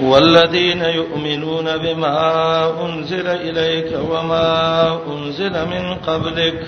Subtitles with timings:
[0.00, 6.66] والذين يؤمنون بما أنزل إليك وما أنزل من قبلك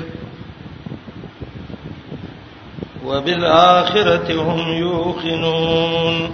[3.07, 6.31] وبالآخرة هم يوقنون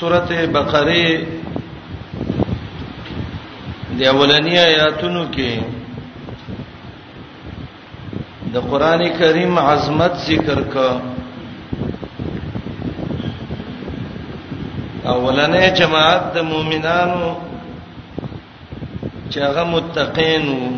[0.00, 1.26] سورة بقرة
[3.98, 5.62] دي اولنی آياتنا كي
[8.54, 10.88] د قران کریم عظمت ذکر کا
[15.14, 17.30] اولنې جماعت د مؤمنانو
[19.32, 20.68] چې هغه متقین وو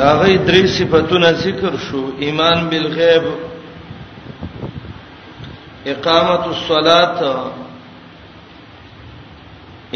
[0.00, 3.24] دا غي درې صفاتونه ذکر شو ایمان بالغیب
[5.92, 7.18] اقامت الصلاه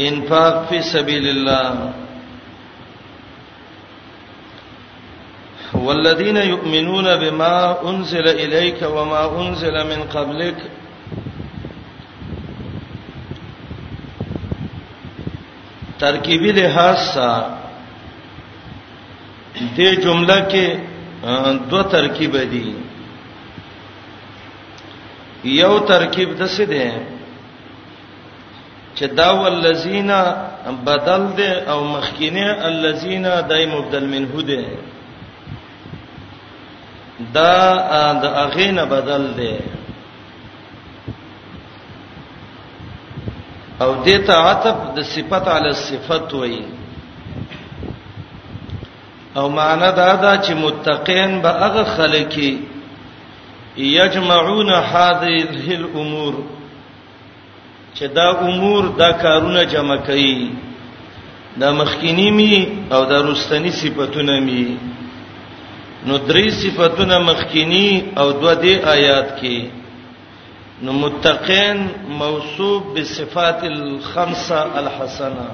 [0.09, 1.71] انفاق فی سبیل الله
[5.85, 7.55] والذین یؤمنون بما
[7.89, 10.57] انزل الیک وما انزل من قبلک
[15.99, 17.29] ترکیبی لحاظ سا
[19.77, 20.67] دې جمله کې
[21.69, 22.67] دوه ترکیب دي
[25.61, 26.87] یو ترکیب د څه ده
[28.97, 30.19] چې دا ولذینا
[30.89, 34.61] بدل ده او مخکینه الذینا دای مبدل منه ده
[37.35, 39.53] دا د اغینه بدل دی
[43.83, 46.61] او دته عطف د صفت علی صفت وای
[49.37, 52.51] او معنا دا دا چې متقین به هغه خلکی
[53.77, 56.33] یجمعون هذه الامور
[57.95, 60.49] چې دا امور دا کارونه جمع کوي
[61.59, 62.55] دا مخکینی می
[62.91, 64.77] او دا رستنی صفاتونه می
[66.05, 69.63] نو درې صفاتونه مخکینی او دوه دی آیات کې
[70.81, 71.87] نو متقین
[72.19, 75.47] موصوف بصفات الخمسه الحسنه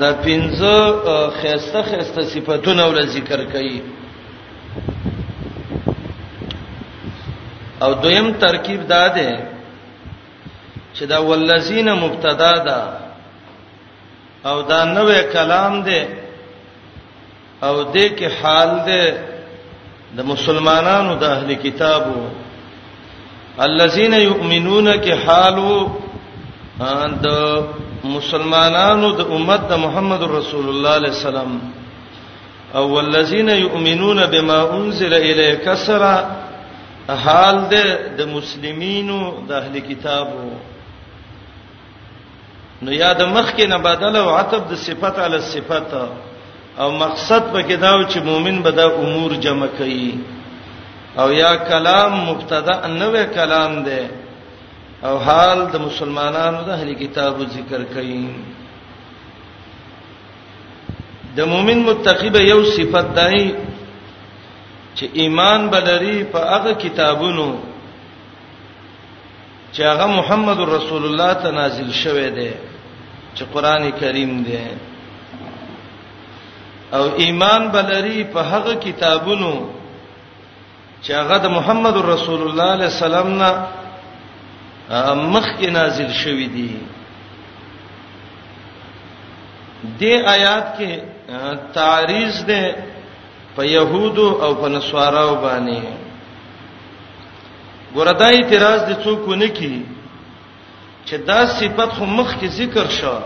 [0.00, 3.80] دا پنځه خسته خسته صفاتونه ول ذکر کړي
[7.82, 9.38] او دویم ترکیب دا ده
[10.94, 12.82] چې دا ولذین مبتدا ده
[14.50, 16.00] او دا نوې کلام ده
[17.62, 19.04] او دې کې حال دې
[20.16, 22.20] د مسلمانانو د اهل کتابو
[23.60, 25.90] الذين يؤمنون کې حالو
[27.26, 31.60] د مسلمانانو د امت د محمد رسول الله عليه السلام
[32.74, 36.16] او الذين يؤمنون بما انزل اليك سرا
[37.24, 37.56] حال
[38.16, 39.18] د مسلمانینو
[39.48, 40.48] د اهل کتابو
[42.82, 46.06] نو یاد مخ کې نه بدل او عتب د صفت علی صفته
[46.78, 50.10] او مقصد پکې دا و چې مؤمن به دا امور جمع کوي
[51.20, 54.00] او یا کلام مبتدا نوې کلام ده
[55.08, 58.24] او حال د مسلمانانو د اهلي کتابو ذکر کوي
[61.36, 63.38] د مؤمن متقی به یو صفت دی
[64.96, 67.46] چې ایمان بلری په هغه کتابونو
[69.74, 72.50] چې هغه محمد رسول الله ته نازل شوه دی
[73.36, 74.58] چې قران کریم دی
[76.94, 79.52] او ایمان بلری په هغه کتابونو
[81.02, 83.50] چې هغه د محمد رسول الله علیه السلام نه
[85.14, 86.70] مخکې نازل شوی دی
[90.00, 90.04] د
[90.34, 90.90] آیات کې
[91.78, 92.74] تعریض ده
[93.56, 95.84] په يهودو او په نسواراو باندې
[97.94, 99.82] ګوردای اعتراض د څوک نه کی
[101.06, 103.22] چې دا صفت خو مخکې ذکر شوه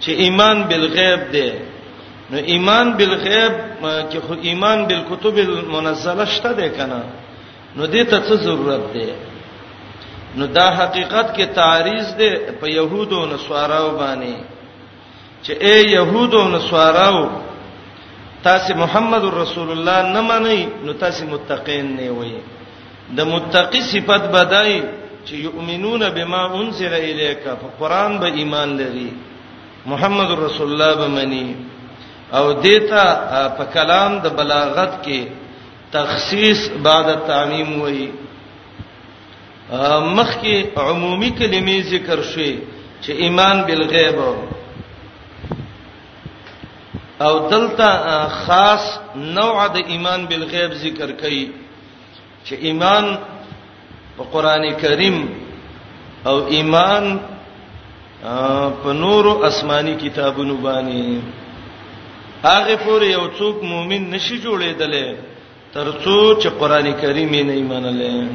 [0.00, 1.48] چې ایمان بالغیب ده
[2.30, 3.52] نو ایمان بالغیب
[4.10, 7.00] چې خو ایمان بالکتب المنزله شته ده کنه
[7.76, 9.14] نو دې ته څه ضرورت ده
[10.40, 12.30] نو دا حقیقت کې تعریض ده
[12.62, 14.34] په يهودو او نصاراو باندې
[15.44, 17.20] چې اے يهودو او نصاراو
[18.48, 22.32] تاسو محمد رسول الله نه منئ نو تاسو متقین نه وئ
[23.18, 24.74] د متقی صفت بدای
[25.26, 29.08] چې یؤمنون بما انزل الیک فقران به ایمان لري
[29.94, 31.54] محمد رسول الله به منئ
[32.34, 33.04] او دیتا
[33.56, 35.20] په کلام د بلاغت کې
[35.92, 38.08] تخصیص بعد تعمیم وایي
[40.16, 40.56] مخ کې
[40.88, 42.56] عمومي کلمې ذکر شوي
[43.02, 44.18] چې ایمان بالغیب
[47.24, 47.90] او دلته
[48.44, 48.84] خاص
[49.38, 51.50] نوع د ایمان بالغیب ذکر کړي
[52.44, 53.14] چې ایمان
[54.16, 55.16] په قران کریم
[56.28, 57.18] او ایمان
[58.82, 61.44] په نورو آسماني کتابونو باندې
[62.42, 65.16] هغه پورې یو څوک مؤمن نشي جوړېدل
[65.72, 68.26] ترڅو چې قران کریم یې نه ایمانلې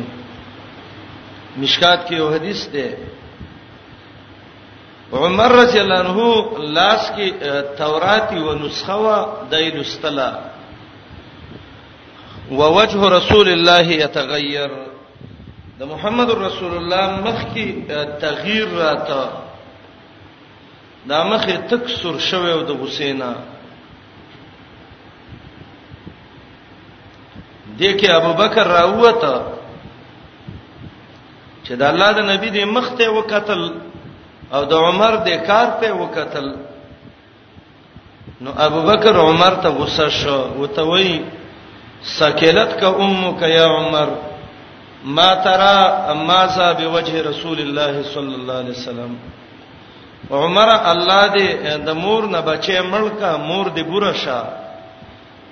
[1.58, 2.92] مشکات کې یو حدیث ده
[5.14, 7.30] عمر رضی الله عنه لاس کې
[7.78, 10.40] تورات او نسخه وا دای لستلا
[12.52, 14.70] ووجه رسول الله يتغير
[15.80, 17.68] د محمد رسول الله مخ کې
[18.22, 19.30] تغییر راته
[21.10, 23.34] دا مخ تک سر شوه د حسینا
[27.80, 29.24] دې کې ابوبکر راووت
[31.66, 33.62] چې د الله د نبی د مخ ته وکتل
[34.56, 36.48] او د عمر د کار ته وکتل
[38.44, 41.22] نو ابوبکر عمر ته غصه شو وته وی
[42.20, 44.10] سکلت کا امک یا عمر
[45.16, 45.78] ما ترى
[46.14, 49.12] اما ذا بوجه رسول الله صلی الله علیه وسلم
[50.32, 51.48] عمر الله دې
[51.86, 54.42] د مور نه بچي ملک مور دې بورشا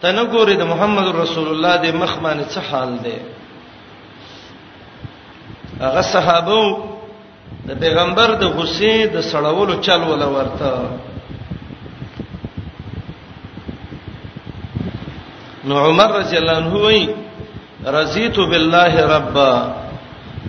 [0.02, 3.18] ته نه ګوري د محمد رسول الله د مخ باندې څه حال دی
[5.84, 6.64] هغه صحابه
[7.68, 10.72] د پیغمبر د غصې د سړولو چل ولا ورته
[15.68, 17.02] نو عمر رضی الله عنه وی
[17.98, 19.54] رضیت بالله ربا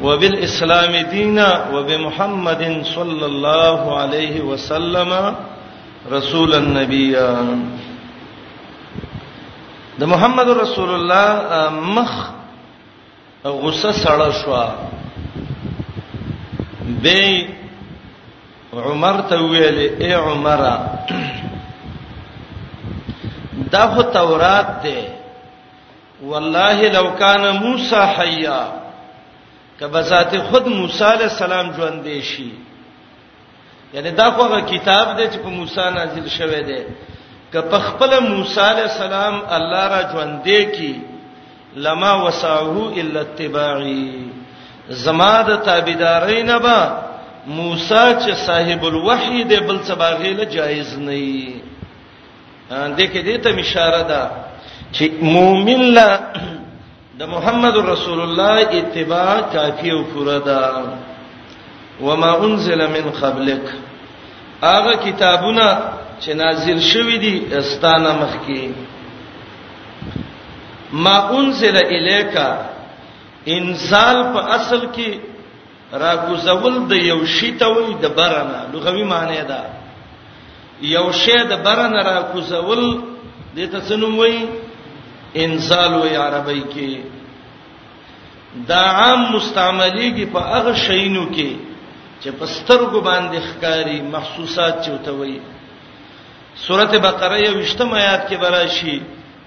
[0.06, 2.62] وبالاسلام دینا وبمحمد
[2.94, 5.11] صلی الله علیه وسلم
[6.17, 7.49] رسول النبیان
[10.00, 11.29] د محمد رسول الله
[11.97, 12.12] مخ
[13.62, 14.52] غصه سړه شو
[17.02, 17.23] به
[18.91, 20.61] عمر ته ویل اے عمر
[23.73, 24.99] دا هو تورات دی
[26.31, 28.61] والله لو کان موسی حیا
[29.81, 32.50] کبه ذات خود موسی علی السلام ژوند دی شي
[33.94, 36.81] یعنی دا خو غو کتاب دی چې په موسی نازل شوه دی
[37.52, 41.05] که په خپل موسی علی السلام الله را ژوندې کی
[41.87, 44.26] لما وسعه الا اتباعی
[45.05, 46.76] زما د تابعدارین با
[47.47, 51.19] موسی چې صاحب الوحی د بل سباغې له جایز نه
[52.97, 54.31] دی دغه دې ته اشاره ده
[54.93, 56.20] چې مؤمن لا
[57.19, 60.61] د محمد رسول الله اتباع کافی او پورا ده
[62.03, 63.62] وما انزل من قبلک
[64.62, 65.79] هغه کتابونه
[66.20, 68.61] چې نازل شوی دی استانه مخکی
[71.05, 72.49] ما انزل الیکا
[73.56, 75.11] انزال په اصل کې
[76.02, 79.61] را کوزول د یو شی ته وای د برنه لغوي معنی ده
[80.94, 82.82] یو شی د برنه را کوزول
[83.56, 84.37] د ته سنوم وای
[85.44, 86.90] انزال وای عربی کې
[88.69, 91.50] دا عام مستعمليږي په هغه شینو کې
[92.22, 95.37] چې پسترګو باندې ښکاری محسوسات چوتوي
[96.56, 99.00] سورته بقره یو وشتم آیات کې براشي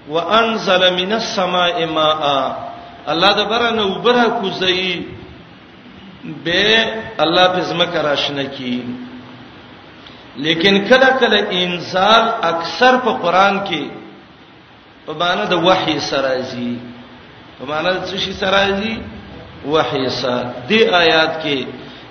[0.08, 2.22] وانزل من السماء ماء
[3.08, 5.02] الله د برنه وبره کوزي
[6.44, 6.84] به
[7.18, 8.82] الله په زمکه راشنه کی
[10.36, 12.22] لیکن کله کله انزال
[12.52, 13.82] اکثر په قران کې
[15.06, 16.78] په معنی د وحي سره زی
[17.58, 19.00] په معنی د څه شي سره زی
[19.66, 20.72] وحي سره د
[21.02, 21.66] آیات کې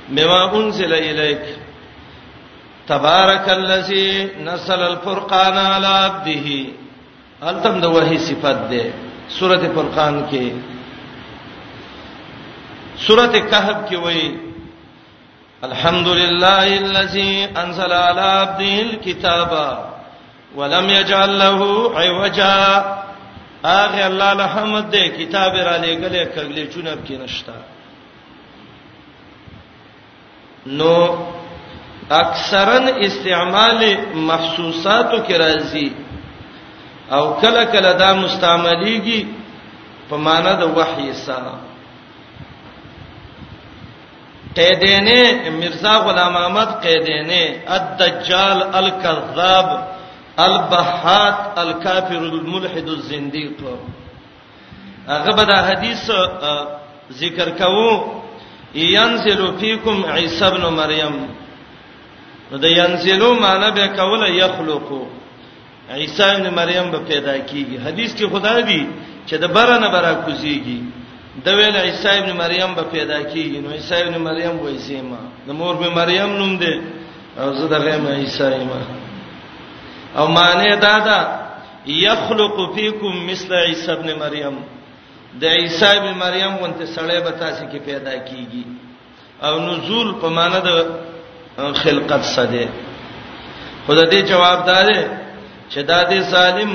[0.09, 1.62] مما انزل الیک
[2.87, 6.65] تبارک الذی نزل الفرقان علی عبده
[7.51, 8.83] التم د وحی صفات ده
[9.39, 10.45] سورته فرقان کې
[13.07, 14.25] سورته کهف کې وایي
[15.67, 19.51] الحمدلله الذی انزل علی عبده الكتاب
[20.55, 21.59] ولم یجعل له
[22.01, 22.57] عوجا
[23.65, 27.53] اغه الله الحمد دې کتاب را لګلې کګلې چونب کې نشتا
[30.79, 30.95] نو
[32.09, 33.83] اکثرا استعمال
[34.15, 35.89] محسوساتو کې راځي
[37.11, 39.27] او کله کله دا مستعمليږي
[40.09, 41.53] په معنا د وحي سره
[44.55, 49.87] قیدینه مرزا غلام احمد قیدینه الدجال الكذاب
[50.39, 53.57] البحات الكافر الملحد الزنديق
[55.07, 56.09] هغه به دا حدیث
[57.11, 58.21] ذکر کوو
[58.75, 61.27] ينزل فيكم عيسى ابن مريم
[62.53, 65.01] نو د ينزلو معنی به کوله یخلقو
[66.01, 68.81] عیسی ابن مریم به پیدا کیږي حدیث کې خدا دی
[69.27, 70.79] چې د برنه برا کوزيږي
[71.45, 75.51] د ویل عیسی ابن مریم به پیدا کیږي نو عیسی ابن مریم وایي سیما د
[75.61, 76.73] مور به مریم نوم دی
[77.37, 78.81] او زه دغه مې عیسی ما
[80.19, 81.19] او معنی دا ده
[82.03, 84.55] یخلق فیکم مثل عیسی ابن مریم
[85.41, 88.63] د عیسی ابن مریم وانت سړی به تاسو کې پیدا کیږي
[89.45, 90.69] او نزول په معنی د
[91.57, 92.67] خلقت سده
[93.87, 94.89] خدای دې جواب دار
[95.71, 96.71] چې دا دې ظالم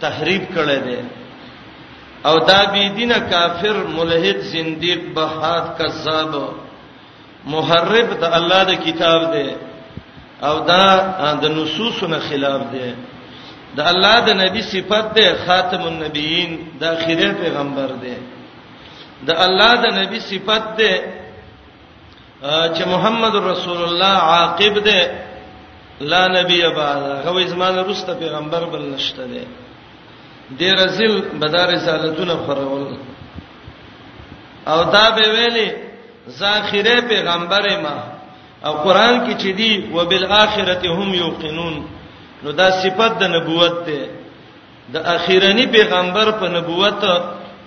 [0.00, 0.98] تحریف کړي دي
[2.26, 6.32] او دا بی دینه کافر ملحد زنديق بهاد کذاب
[7.54, 9.48] محرف د الله د کتاب دی
[10.48, 10.84] او دا
[11.42, 12.90] د نصوصونو خلاف دی
[13.76, 18.16] د الله د نبی صفت دی خاتم النبیین د اخیری پیغمبر دی
[19.28, 20.92] د الله د نبی صفت دی
[22.42, 25.00] چې محمد رسول الله عاقب دی
[26.00, 29.44] لا نبی بعد هغه زمانه رسته پیغمبر بل نشته دی
[30.58, 32.96] د رسول بدار رسالتونه خورول
[34.66, 35.72] او دا به ویلي
[36.28, 37.96] ذخیره پیغمبر ما
[38.64, 41.84] او قران کې چې دی وبالاخره هم یوقنون
[42.42, 44.08] نو دا صفت د نبوت ده
[44.92, 47.00] د اخیرانی پیغمبر په نبوت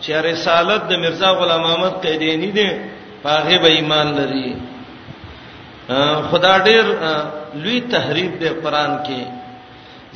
[0.02, 2.70] چې رسالت د مرزا غلام احمد قیدینی دی
[3.24, 4.50] پاغه به ایمان لري
[6.32, 6.84] خدا ډیر
[7.62, 9.22] لوی تحریف دی قران کې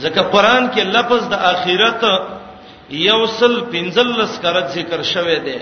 [0.04, 2.04] ځکه قران کې لفظ د اخرت
[2.90, 5.58] یوصل پنځلس کرت ذکر شوی دی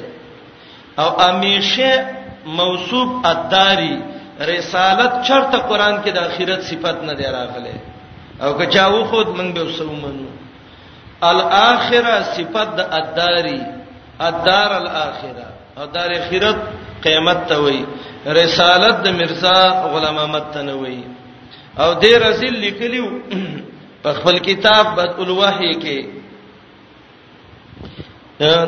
[1.01, 1.91] او امیشه
[2.59, 3.95] موصوف اداري
[4.53, 7.75] رسالت چرته قران کې د اخرت صفت نه دی راغله
[8.41, 10.29] او که چاو خود من به وسو منو
[11.31, 13.61] الاخره صفت د اداري
[14.29, 16.57] ادار الاخره او دار اخرت
[17.03, 17.79] قیامت ته وای
[18.39, 19.57] رسالت د مرزا
[19.93, 20.99] غلام احمد ته نه وای
[21.79, 23.05] او دې رسول لیکلیو
[24.03, 26.05] په خپل کتاب بد الوحی کې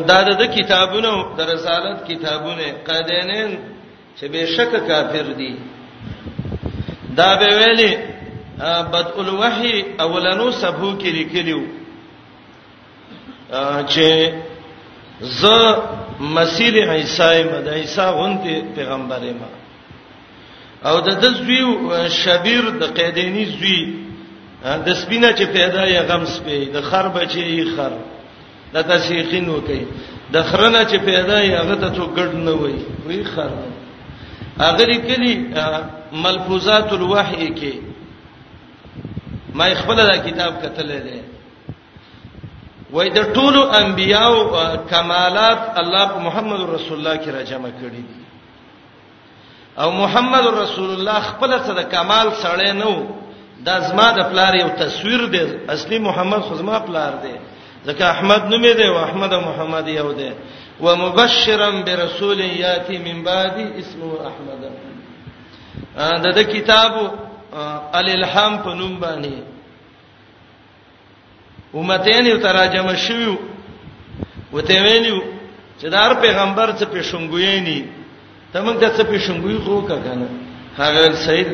[0.10, 3.52] دا د کتابونو د رسالت کتابونه قادینین
[4.18, 5.54] چې بشک کافر دي
[7.20, 7.92] دا به ویلي
[8.94, 11.62] بد الوحی اولنو سبو کې لیکلیو
[13.88, 14.34] چې
[15.42, 15.46] ز
[16.20, 19.50] مسیح عیسی مد عیسی غونته پیغمبر ما
[20.89, 21.60] او د دزوی
[22.10, 23.82] شبیر د قیدینی زوی
[24.86, 27.91] د سپینه چې پیدا یې غم سپې د خر بچي خر
[28.74, 29.86] د تسیخین وکي
[30.34, 32.77] د خرنه چې پیدا یې هغه ته تو ګډ نه وای
[33.08, 33.50] وی خر
[34.60, 35.34] هغه لیکلي
[36.25, 37.74] ملفوظات الوحی کې
[39.53, 41.20] ما خپل دا کتاب کتلې ده
[42.94, 44.36] وای د ټولو انبیاو
[44.92, 48.22] کمالات الله په محمد رسول الله کې را جمع کړي دي
[49.82, 53.06] او محمد رسول الله خپل څه د کمال سره نه وو
[53.70, 55.42] دا زما د پلار یو تصویر دی
[55.76, 57.34] اصلي محمد خو زما پلار دی
[57.88, 60.30] ځکه احمد نومې دی او احمد او محمد یو دی
[60.86, 67.08] ومبشرا برسول یاتی من بعد اسمه احمد دا د کتابو
[67.94, 69.36] الالهام په نوم باندې
[71.74, 73.36] امتین یو تراجم شویو
[74.53, 75.20] وته ویلو
[75.80, 77.88] چې دار پیغمبر څه پېښنګوي نه
[78.53, 80.27] ته موږ د څه پېښنګوي خو کنه
[80.77, 81.50] هغه سید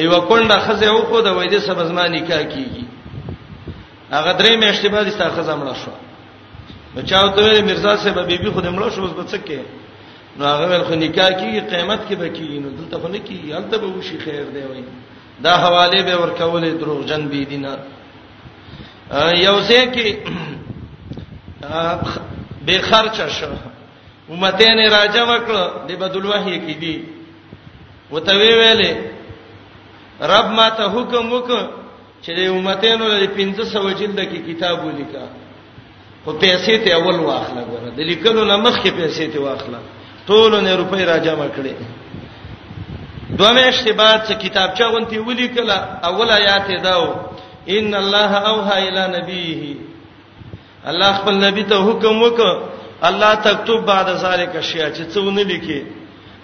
[0.00, 2.84] ایو کونډه خزه او خو د وېدې سبزمانی کا کیږي
[4.10, 5.92] هغه درې میاشتې بعد ستا خزه مړه شو
[6.96, 9.58] بچاو ته مرزا صاحب بیبي خو دې مړه شو اوس بچ کې
[10.36, 13.76] نو هغه خو نکاح کیږي قیامت کې به کیږي نو دلته خو نه کیږي هلته
[13.76, 14.84] به وشي خیر دی وای
[15.44, 17.76] دا حواله به ورکولې دروغجن بی دینه
[19.46, 20.16] یو ځای کې
[22.66, 23.52] به خرچ شو
[24.32, 26.96] امته نه راځه وکړه د بدل وحی کې دي
[28.10, 28.92] وته وی ویلې
[30.20, 31.62] رب ما ته حکم وکړه
[32.24, 35.24] چې د امته نو د 1500 جلد کې کتاب ولیکا
[36.24, 39.78] خو پیسې ته اول واخله غره د لیکلو نه مخکې پیسې ته واخله
[40.28, 41.74] ټول نه روپۍ راځه وکړي
[43.38, 45.76] دوه میاشتې بعد چې کتابچه غونتی ولیکله
[46.08, 47.33] اول آیات داو
[47.68, 49.62] ان الله اوحى الى نبيه
[50.88, 52.60] الله خپل نبی ته حکم وکړ
[53.08, 55.84] الله تكتب بعد ذلك شیء چې څونه لیکي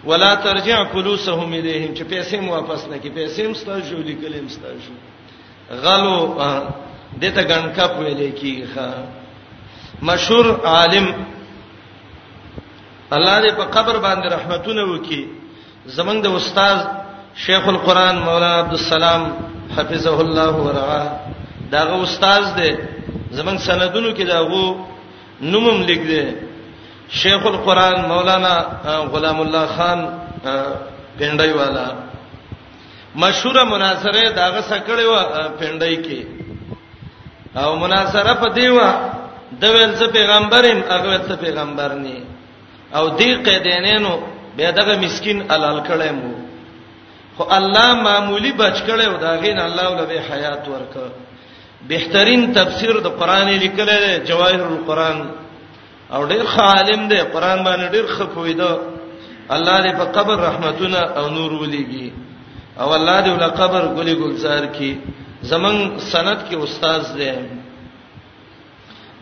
[0.05, 4.93] ولا ترجع فلوسهم اليهم چې پیسې مو واپس نه کی پیسې هم ستاسو لیکلم ستاسو
[5.71, 6.37] غلو
[7.21, 8.93] دته غنکا ویلې کیږي
[10.03, 11.15] مشهور عالم
[13.13, 15.29] الله دې په قبر باندې رحمتونه وکي
[15.87, 16.77] زمنګ د استاد
[17.37, 19.33] شیخ القران مولانا عبد السلام
[19.77, 21.07] حفظه الله ورعاه
[21.75, 22.71] داغه استاد دی
[23.39, 24.65] زمون سندونو کې داغه
[25.53, 26.23] نومم لیک دی
[27.21, 28.55] شیخ القران مولانا
[29.13, 30.01] غلام الله خان
[31.19, 31.87] پندای والا
[33.23, 35.15] مشهور مناظره داغه سکړې و
[35.61, 36.19] پندای کې
[37.63, 38.89] او مناظره په دیوا
[39.61, 42.17] د ویل څه پیغمبرم هغه څه پیغمبر نه
[42.99, 44.15] او دی قیدینانو
[44.57, 46.40] به دغه مسكين علال کړم
[47.41, 50.95] خو الله معمولی بچ کړي او دا غین الله ولبه حیات ورک
[51.91, 55.19] بهترین تفسیر د قران لیکل دی جواهر القران
[56.15, 58.73] او ډیر خالم دی قران باندې ډیر خپویدا
[59.55, 62.11] الله دې په قبر رحمتونه او نور ولېږي
[62.81, 64.93] او الله دې ول قبر ګلي ګلزار کی
[65.43, 65.79] زمنګ
[66.13, 67.33] سند کې استاد دی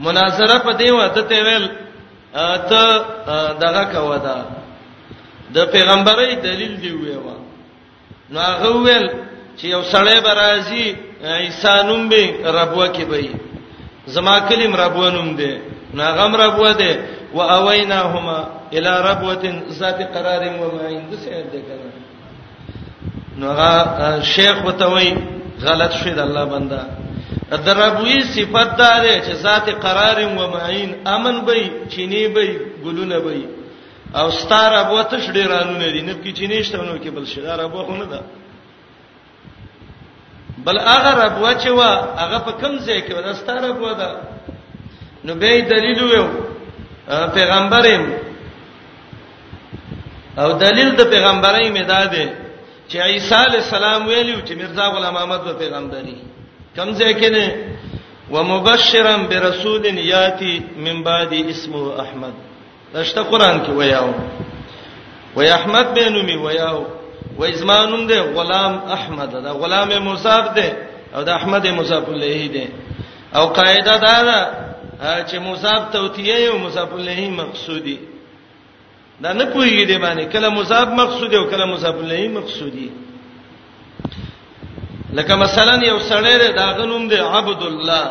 [0.01, 1.67] مناظره په دی وته ته ویل
[2.71, 2.83] ته
[3.63, 4.39] دغه کودا
[5.55, 7.38] د پیغمبري دلیل دی ویوا
[8.35, 9.07] نو هغه ویل
[9.59, 10.87] چې یو سړی برازي
[11.47, 12.25] انسانوم به
[12.59, 13.27] ربوه کې وي
[14.15, 15.53] زما کلم ربوانوم دی
[15.95, 16.93] نو هغه ربوه دی
[17.37, 18.39] و اویناهما
[18.77, 19.43] الى ربوه
[19.81, 21.93] ذات قرار و معین د څه دی کنه
[23.41, 25.11] نو هغه شیخ وتوي
[25.67, 26.81] غلط شوی د الله بندا
[27.67, 31.55] دربوی صفات دار چې ذات قرار و معین امن به
[31.89, 32.47] چینه به
[32.85, 33.58] ګلونه به
[34.15, 37.25] او ستار ابو ته شډې رانو نه دي نه کې چینه شته نو کې بل
[37.27, 38.21] شدار ابو خو نه ده
[40.65, 44.11] بل اگر ابو چې وا هغه په کم ځای کې ودا ستار ابو ده
[45.25, 46.27] نو به دلیل ویو
[47.37, 48.03] پیغمبرم
[50.39, 52.27] او دلیل د پیغمبرای مداده
[52.89, 56.17] چې عیسی علی السلام ویلو چې مرزا غلام احمد به پیغمبري
[56.77, 57.47] کم ځای کې نه
[58.31, 62.48] ومبشرا برسول یاتی من بعد اسمه احمد
[62.95, 64.13] دشته قران کې ویاو
[65.37, 66.85] وای احمد بنومی ویاو
[67.39, 70.69] وای زمانوم دی غلام احمد دا غلام مصاب دی
[71.15, 72.69] او دا احمد مصاب الله دی
[73.37, 74.37] او قاعده دا ده
[75.29, 77.99] چې مصاب توتیه او مصاب الله مقصودی
[79.23, 82.91] دا نه پوهیږي دی باندې کله مصاب مقصودی او کله مصاب الله مقصودی
[85.13, 88.05] لکه مثلا یو سړی دا غنوم دی عبد الله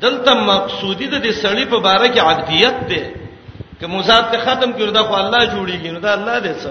[0.00, 3.25] دلته مقصودی د دې سړی په باره کې عبدیت دی
[3.80, 6.70] که موسی ته ختم کړو دا خو الله جوړیږي نو دا الله دې څه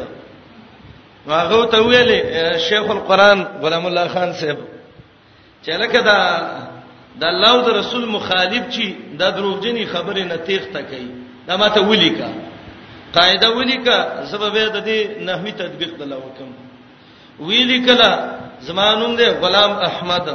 [1.28, 2.20] هغه ته ویلې
[2.58, 4.58] شیخ القران غلام الله خان صاحب
[5.66, 6.20] چې لکه دا
[7.20, 11.08] د الله او رسول مخالف چی دا دروغجنی خبره نه تیغ تکي
[11.48, 12.28] دا ماته ولیکا
[13.14, 13.98] قاعده ولیکا
[14.32, 16.50] سبب د دې نحوی تطبیق دلا وکم
[17.40, 18.30] ویلیکلا
[18.62, 20.30] زمانوم دې غلام احمد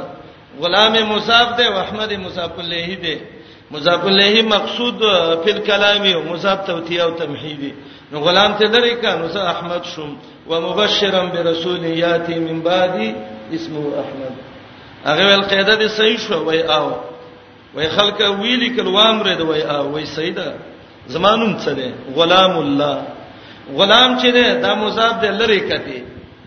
[0.61, 3.40] غلام مصعب دې او احمد مصعب الله دې
[3.73, 4.99] مضاف الیه مقصود
[5.43, 7.71] فی الكلام او مضاف توتیه او تمهیدی
[8.11, 10.11] نو غلام ته لري کانو زه احمد شوم
[10.49, 13.07] ومبشرا برسول یاتی من بعدی
[13.53, 14.33] اسمه احمد
[15.05, 16.87] هغه ول قاعده دې صحیح شو وای او
[17.75, 20.47] وای خلک ویلی کلو امر دې وای او وای سیدا
[21.07, 22.97] زمانوم څه دې غلام الله
[23.75, 26.01] غلام چې دې دا مضاف دې لري کته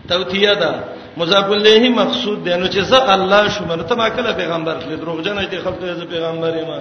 [0.09, 0.73] توتیه ده
[1.17, 4.93] مضاف الیه مقصود دې نو چې زه الله شوم نو ته ما کله پیغمبر دې
[5.01, 6.79] دروغجن دې خلک دې پیغمبر یې ما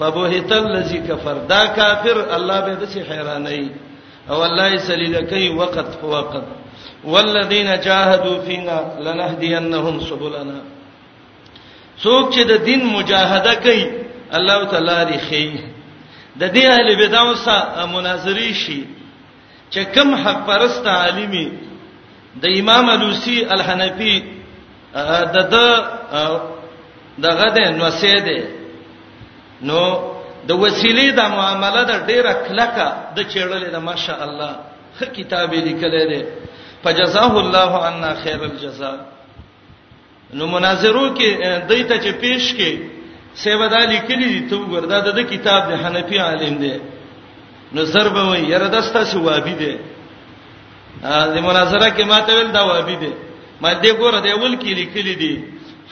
[0.00, 3.64] فبهت الذي كفر دا کافر الله به د شي حیرانای
[4.30, 6.44] او الله سلیل کوي وقت په وقت
[7.12, 10.58] والذین جاهدوا فینا لنهدینهم سبلنا
[12.04, 13.84] څوک چې د دین مجاهده کوي
[14.36, 15.46] الله تعالی ریخي
[16.40, 18.84] د دې اهل بدعو سره مناظری شي
[19.72, 21.46] چې کم حق پرست عالمي
[22.42, 24.16] د امام لوسی الحنفی
[25.36, 25.58] د د
[27.26, 28.59] دغه د نوسیده
[29.68, 29.80] نو
[30.48, 34.52] د وسیلې د معاملې د ډیره کلکه د چېړلې د ماشاء الله
[34.98, 36.20] خه کتابې لیکلې ده
[36.84, 38.96] فجزاه الله عنا خیر الجزاء
[40.38, 41.28] نو مناظرو کې
[41.68, 42.72] دایته چې پیش کې
[43.44, 46.76] سیودا لیکلې دي ته وردا د کتاب د حنفي عالم دی
[47.74, 49.72] نو ضرب وې یره دستا شو وابي دی
[51.34, 53.12] د مناظره کې ماته ول دا وابي دی
[53.60, 55.34] ما دې ګوره دی ول کې لیکلې دي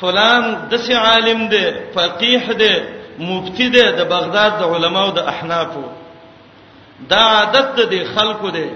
[0.01, 1.65] فلان د سي عالم دی
[1.97, 2.77] فقيه دی
[3.21, 5.85] مفتی دی د بغداد د علماو د احنافو
[7.11, 8.69] دا عادت د خلکو دی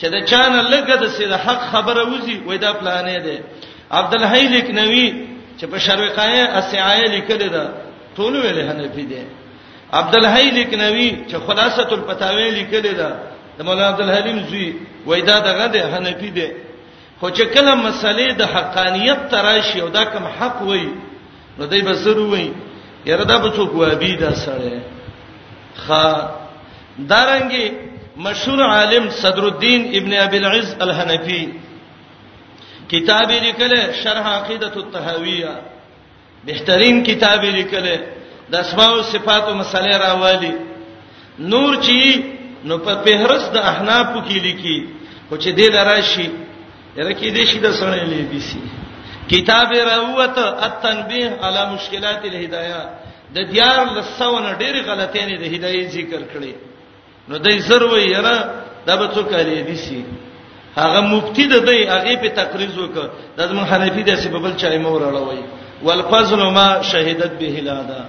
[0.00, 3.38] چې د چانه لګه د سید حق خبره وزي وای دا پلانې دی
[3.98, 5.08] عبد الحی لکنوی
[5.58, 7.64] چې په شروقای اسعای لیکل دا
[8.16, 9.22] ټول ویل حنفی دی
[10.00, 13.10] عبد الحی لکنوی چې خلاصۃ الفتاوی لیکل دا
[13.56, 14.68] د مولانا عبد الحلیم زوی
[15.06, 16.48] وای دا دغه دی حنفی دی
[17.20, 20.88] خو چې کله مسلې د حقانیت تراشي او دا کوم حق وای
[21.58, 22.48] نو دای بسرو وای
[23.08, 24.72] یره دا به څوک وابي دا سره
[25.86, 26.02] خا
[27.10, 27.66] دارنګي
[28.26, 31.42] مشهور عالم صدر الدین ابن ابي العز الحنفي
[32.92, 35.54] کتاب لیکله شرح عقیدۃ الطهاویہ
[36.46, 37.96] بهترین کتاب لیکله
[38.50, 40.52] د اسماء او صفات او مسائل راوالی
[41.50, 41.98] نور چی
[42.68, 44.78] نو په پهرس د احناف کې لیکي
[45.28, 46.28] خو چې دې دراشي
[46.98, 48.60] یره کې دې شي د سره لیبي سي
[49.32, 52.82] کتاب روت التنبیه علی مشکلات الهدایه
[53.34, 56.54] د دیار لسونه ډېر غلطینې د هدایت ذکر کړې
[57.28, 58.36] نو دای زروي یره
[58.86, 60.00] دا به څوک لري دي سي
[60.80, 65.00] هغه مفتی د دوی هغه په تقریض وکړ د زمون حنفي د سببل چای مور
[65.10, 65.42] اړوي
[65.86, 68.02] والفضل ما شهادت به هلادا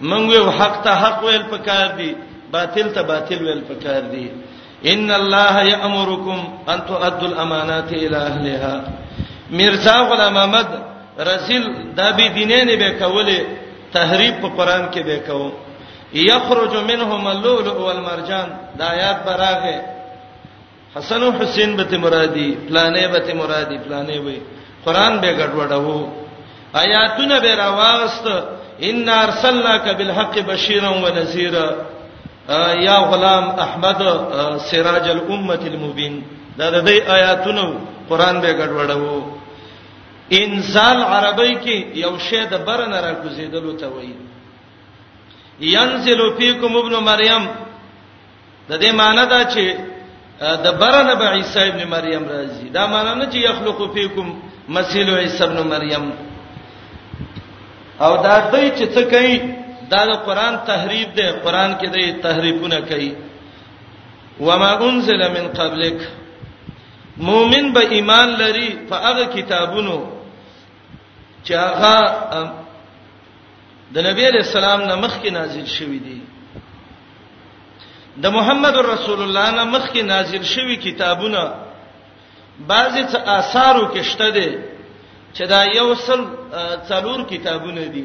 [0.00, 2.12] منغه حق ته حق ویل پکار دي
[2.52, 4.28] باطل ته باطل ویل پکار دي
[4.92, 6.38] ان الله یامرکم
[6.68, 9.03] ان تؤدوا الامانات الى اهلها
[9.58, 10.68] مرزا غلام احمد
[11.30, 11.62] رسول
[11.98, 13.38] د بی دینین به کوله
[13.96, 15.48] تحریف په قران کې به کوو
[16.30, 19.76] یخرج منهم اللؤلؤ والمرجان دا آیات براغه
[20.96, 24.38] حسن و حسین به مرادی پلانې به مرادی پلانې وي
[24.84, 25.98] قران به ګډوډو
[26.82, 28.26] آیاتونه به راواغست
[28.88, 31.68] ان ارسلناک بالحق بشیرا ونذیرا
[32.86, 34.00] یا غلام احمد
[34.70, 36.14] سراج الامه المبین
[36.58, 37.64] دا د دې آیاتونو
[38.08, 39.42] قران به ګډوډو
[40.32, 44.14] انزال عربی کې یو شی د برن را کوزیدلو ته وایي
[45.60, 47.44] ينزل فيكم ابن مريم
[48.70, 49.76] د دې معنی دا چې
[50.64, 55.44] د برن به عیسی ابن مریم راځي دا معنی نه چې يخلق فيكم مسیح عیسی
[55.44, 56.10] ابن مریم
[58.00, 59.36] او دا دوی چې څه کوي
[59.90, 63.12] دا د قران تحریف دی قران کې دوی تحریفونه کوي
[64.40, 65.98] وما انزل من قبلک
[67.16, 70.06] مؤمن به ایمان لري فهغه کتابونو
[71.44, 72.52] چې هغه
[73.94, 76.20] د نبی علیہ السلام نه مخکې نازل شوی دی
[78.22, 81.54] د محمد رسول الله نه مخکې نازل شوی کتابونه
[82.68, 84.52] بعضی څه آثارو کې شته دي
[85.34, 86.20] چې دا یو سل
[86.88, 88.04] څلور کتابونه دي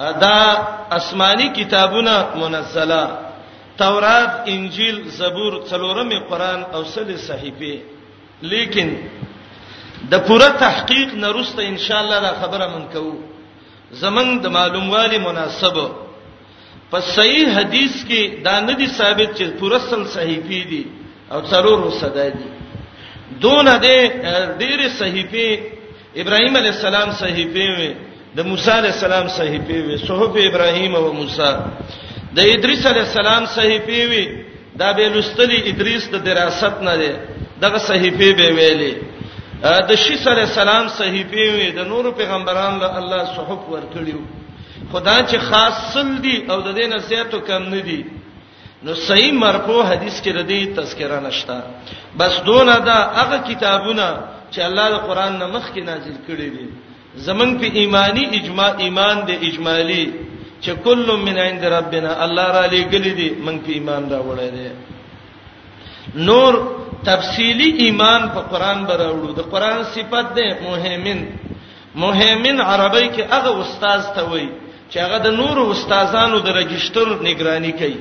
[0.00, 0.58] ادا
[0.90, 3.23] آسماني کتابونه منزله
[3.78, 7.74] تورات انجیل زبور څلورمې قران او سلې صحیفه
[8.52, 8.88] لیکن
[10.10, 13.14] د پوره تحقیق نه روسته ان شاء الله دا خبره مون کوو
[14.02, 15.86] زمنګ د معلوموالي مناسبه
[16.90, 20.82] په صحیح حدیث کې دا نه دي ثابت چې پوره سل صحیفه دي
[21.32, 22.46] او څلور وسدا دي
[23.44, 23.86] دون د
[24.60, 25.48] ډېر صحیفه
[26.22, 27.90] ابراهيم عليه السلام صحیفه وي
[28.38, 31.50] د موسی عليه السلام صحیفه وي صحف ابراهيم او موسی
[32.36, 34.24] د ادریس علی السلام صحیفه وی
[34.80, 37.10] دا به لستلی ادریس د دراست نه دی
[37.62, 38.94] دغه صحیفه به ویلي
[39.88, 44.22] د شیس علی السلام صحیفه وی د نور پیغمبرانو له الله صحف ورکړیو
[44.92, 48.00] خدا چې خاص سل دی او د دې نصیحتو کم نه دی
[48.84, 51.56] نو صحیح مرفوع حدیث کې د دې تذکرہ نشته
[52.20, 54.06] بس دونه دا هغه کتابونه
[54.52, 56.66] چې الله د قران نمخ کې نازل کړی دي
[57.28, 60.06] زمنګ په ایمانی اجماع ایمان د اجمالی
[60.64, 64.68] چې کل من عند ربنا الله را لګل دي موږ په ایمان دا وړه دي
[66.28, 66.52] نور
[67.08, 71.20] تفصیلی ایمان په قران بر وړو د قران صفت ده مهمن
[72.04, 74.48] مهمن عربی کې هغه استاد ته وایي
[74.90, 78.00] چې هغه د نور استادانو د رجستر نگرانی کوي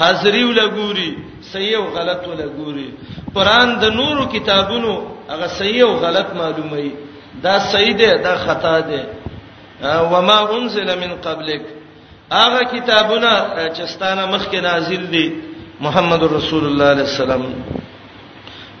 [0.00, 1.10] حاضری ولا ګوري
[1.52, 2.88] صحیح او غلط ولا ګوري
[3.34, 4.92] قران د نورو کتابونو
[5.32, 6.90] هغه صحیح او غلط معلوموي
[7.44, 9.02] دا صحیح ده دا خطا ده
[9.82, 11.62] وما انزل من قبلک
[12.32, 13.34] هغه کتابونه
[13.74, 15.32] چې ستانه مخکې نازل دي
[15.80, 17.42] محمد رسول الله علیه السلام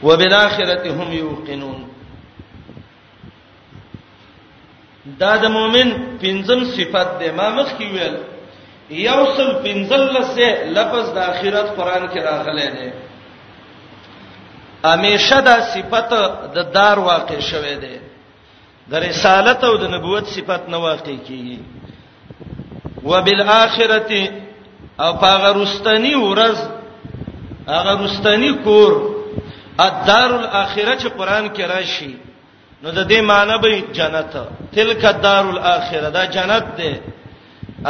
[0.02, 1.84] وبالاخره هم یوقنون
[5.20, 8.16] دا د مؤمن پنځم صفت ده ما مخکې ویل
[8.90, 10.38] یوصل پنځلس
[10.78, 12.90] لفظ د اخرت قران کې راغلی دی
[14.84, 16.08] امیشه دا صفت
[16.54, 17.96] د دار واقع شوه دی
[18.90, 21.58] د رسالت او د نبوت صفت نه واقع کیږي
[23.10, 24.10] وبالاخره
[25.04, 26.58] او هغه رستنی ورځ
[27.74, 28.92] هغه رستنی کور
[29.86, 32.12] الدار الاخره چې قران کې راشي
[32.82, 34.32] نو د دې معنی به جنت
[34.74, 36.90] تلک الدار الاخره دا جنت ده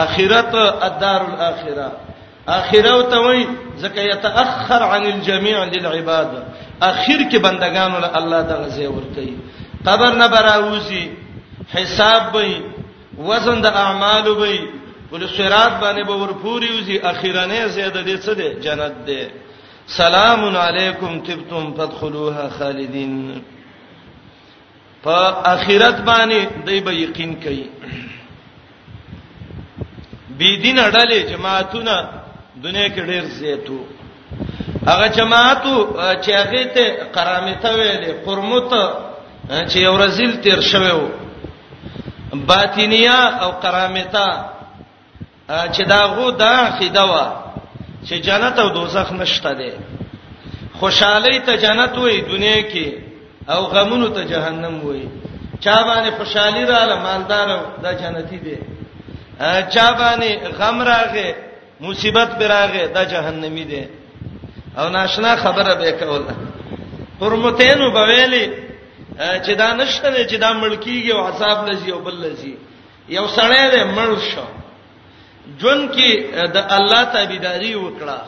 [0.06, 0.54] اخرت
[0.86, 1.88] الدار الاخره
[2.58, 3.40] اخره ته وای
[3.82, 6.30] زکه یتاخر عن الجميع للعباد
[6.90, 9.36] اخر کې بندگانو له الله د غزي ور کوي
[9.86, 11.10] قبر نه براوسی
[11.72, 12.46] حساب به
[13.22, 14.58] وزن د اعمال به
[15.12, 19.22] ول صراط باندې به ورپوري وزي اخیرانه زیاده دې څه دې جنت دې
[19.86, 23.42] سلام علیکم تبتم فادخلوها خالدین
[25.02, 25.10] په
[25.44, 27.68] اخرت باندې دوی به یقین کوي
[30.38, 32.08] بی دین اړلې جماعتونه
[32.62, 33.78] دنیا کې ډېر زیاتو
[34.86, 35.86] هغه جماعتو
[36.22, 39.13] چې هغه ته قرامته ویلې قرمته
[39.50, 41.00] چې یو رزل تیر شوو
[42.48, 44.28] باطینیه او قرامتا
[45.72, 47.14] چې دا غو دا خیده و
[48.06, 49.70] چې جنت او دوزخ نشته دي
[50.80, 52.86] خوشحالي ته جنت وي دنیا کې
[53.50, 55.08] او غمونو ته جهنم وي
[55.60, 57.48] چا باندې خوشحالي رااله مالدار
[57.82, 58.56] دا جنتی دي
[59.74, 61.30] چا باندې غم راغې
[61.80, 63.88] مصیبت براغې دا جهنمی دي
[64.78, 66.34] او ناشنا خبره به کوله
[67.20, 68.52] پرمتینو بویلی
[69.16, 72.54] چې دا نشته چې دا ملکیږي او حساب لږي او بل لږي
[73.08, 74.46] یو سړی دې مړ شو
[75.60, 76.10] جون کې
[76.56, 78.20] د الله تابعداري وکړه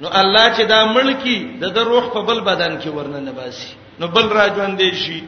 [0.00, 1.36] نو الله چې دا ملکی
[1.76, 5.20] د روح په بل بدن کې ورننه باسي نو بل را ژوند دی شي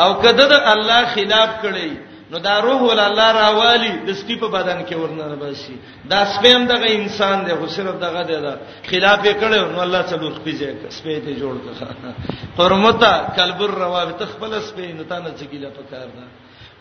[0.00, 1.90] او کده د الله خلاف کړي
[2.30, 5.76] نو دا روح ول الله راوالی د سپی په بدن کې ورنره بشي
[6.10, 8.54] دا سپیم دغه انسان دی خو صرف دغه دی دا
[8.90, 11.94] خلاف یې کړو نو الله څلور سپی ځای سپی ته جوړ کړه
[12.58, 16.26] حرمتا کلبر رواوی تخبل سپی نو تانه ځګیلا پکار ده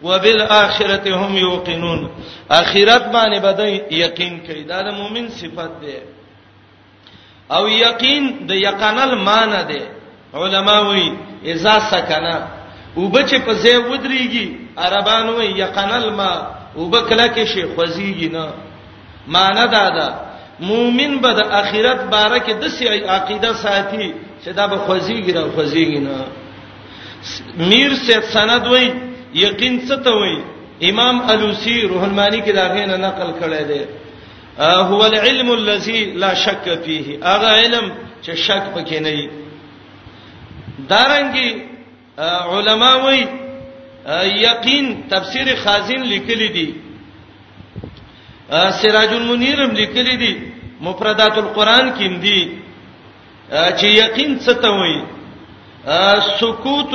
[0.08, 2.02] وبالآخرته هم یوقنون
[2.52, 5.98] اخرت باندې بدای یقین کوي دا د مؤمن صفت دی
[7.58, 9.84] او یقین د یقینل معنی دی
[10.42, 11.10] علماوی
[11.52, 12.38] اذا سکنا
[13.02, 14.46] وبچ په ځای ودرېږي
[14.86, 16.32] عربانو یقنل ما
[16.82, 18.46] وبکله کې شي خوځيږي نه
[19.28, 20.08] معنا دا ده
[20.60, 22.86] مؤمن به د اخرت باره کې د سي
[23.18, 26.16] عقیده ساتي چې دا به خوځيږي را خوځيږي نه
[27.70, 28.88] میر سید سند وای
[29.46, 30.36] یقین څه ته وای
[30.90, 33.82] امام الوسی روحانمانی کې دا غینه نقل کړی دی
[34.90, 37.92] هو العلم الذي لا شك فيه هغه علم
[38.24, 39.30] چې شک پکې نه وي
[40.90, 41.50] دارنګي
[42.18, 43.24] علما وایي
[44.42, 46.72] یقین تفسیر خازن لیکلی دی
[48.82, 50.34] سراج المنیرم لیکلی دی
[50.82, 52.52] مفردات القرآن کې دی
[53.50, 55.02] چې یقین څه ته وایي
[56.40, 56.92] سکوت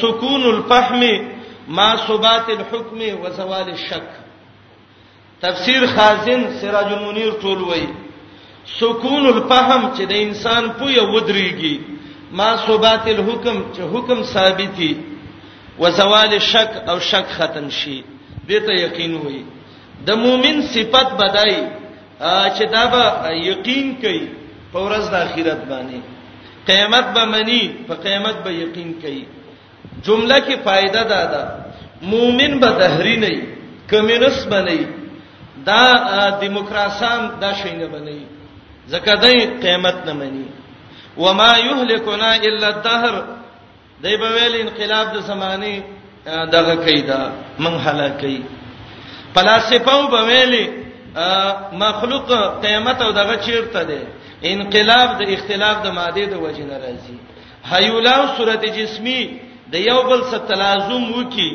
[0.00, 1.28] سکون الفهم
[1.68, 4.08] ما ثبات الحكم وزوال الشك
[5.42, 7.88] تفسیر خازن سراج المنیر ټول وایي
[8.80, 11.80] سکون الفهم چې د انسان پوهه ودرېږي
[12.32, 14.92] ما صوبات الحكم چې حکم ثابتي
[15.78, 18.02] وزوال الشک او شک ختم شي
[18.48, 19.42] دې ته یقین وي
[20.06, 21.54] د مؤمن صفت بدای
[22.20, 24.26] چې دا به یقین کوي
[24.72, 26.00] په ورځ د آخرت باندې
[26.66, 29.24] قیامت به منی په قیامت به یقین کوي
[30.04, 31.44] جمله کې فائدہ ده دا
[32.02, 33.32] مؤمن به دهری نه
[33.90, 34.80] کمینست بنئ
[35.66, 35.82] دا
[36.40, 38.18] دیموکراسان دا شینه بنئ
[38.94, 40.46] زکه دای قیامت نه منی
[41.18, 43.26] وما يهلكنا الا الدهر
[44.02, 45.82] دای په ویل انقلاب د زمانه
[46.54, 47.20] دغه کیدا
[47.58, 48.36] من هلاکی
[49.34, 50.54] فلسفه په ویل
[51.72, 52.26] مخلوق
[52.62, 54.00] قیامت او دغه چیرته دی
[54.52, 57.16] انقلاب د اختلاف د ماده د وجې ناراضي
[57.70, 59.20] حیولاو صورت جسمی
[59.72, 61.50] د یو بل سره تلازم وکي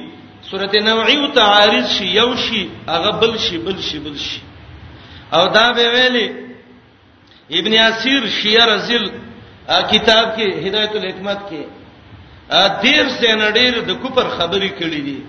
[0.50, 4.40] صورت نوعی او تعارض شي یو شي هغه بل شي بل شي بل شي
[5.34, 6.28] او دا به ویلي
[7.52, 9.12] ابن اسیر شیعه رزل
[9.68, 11.62] کتاب کې هدایت الحکمت کې
[12.84, 15.20] دیر سینډیر د کوپر خبرې کړې دي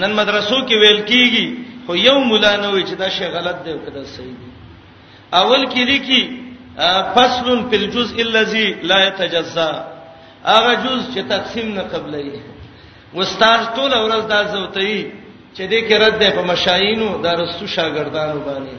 [0.00, 1.46] نن مدرسو کې ویل کیږي
[1.86, 4.48] خو یو مولا نه وي چې دا شی غلط دی او کده صحیح دی
[5.40, 6.22] اول کې لیکي
[7.14, 9.70] فصل فی الجزء الذی لا یتجزا
[10.44, 12.40] هغه جز چې تقسیم نه قبلې
[13.14, 15.04] وستار ټول ورځ دا زوتې
[15.56, 18.74] چې دې کې رد ده په مشایینو د رسو شاګردانو باندې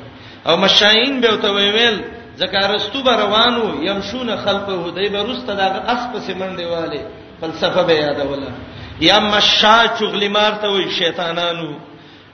[0.47, 1.99] او مشایین به وته ویل
[2.41, 7.01] زکارستو روانو يمشون خلفه دای به رست دغه اس پس منډه والے
[7.41, 8.51] فلسفه به یادوله
[8.99, 11.69] یا مشا چغلی مارته وي شیطانانو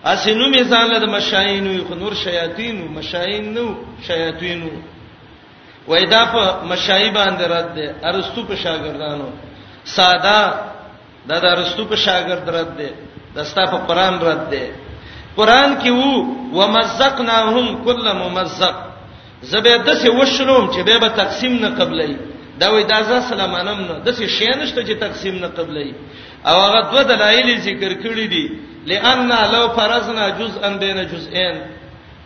[0.06, 3.68] اسینو می ځان له مشاینو خنور شیاطینو مشاینو
[4.08, 4.70] شیاطینو
[5.88, 9.30] وېدا په مشای باندې رد ده ارستو په شاګردانو
[9.86, 10.54] ساده
[11.28, 12.90] دا د ارستو په شاګرد رد ده
[13.36, 14.70] دستا په قران رد ده
[15.38, 16.26] قران کې وو
[16.60, 18.74] ومزقناهم کله ممزق
[19.44, 22.10] زبې د څه وشلوم چې به به تقسیم نه قبلې
[22.60, 25.94] دا وې دا ځا سلامانم نه د څه شی نشته چې تقسیم نه قبلې
[26.46, 28.46] او هغه دوه دلایل ذکر کړی دي
[28.88, 31.56] لئن لو فرضنا جزءا بين جزئين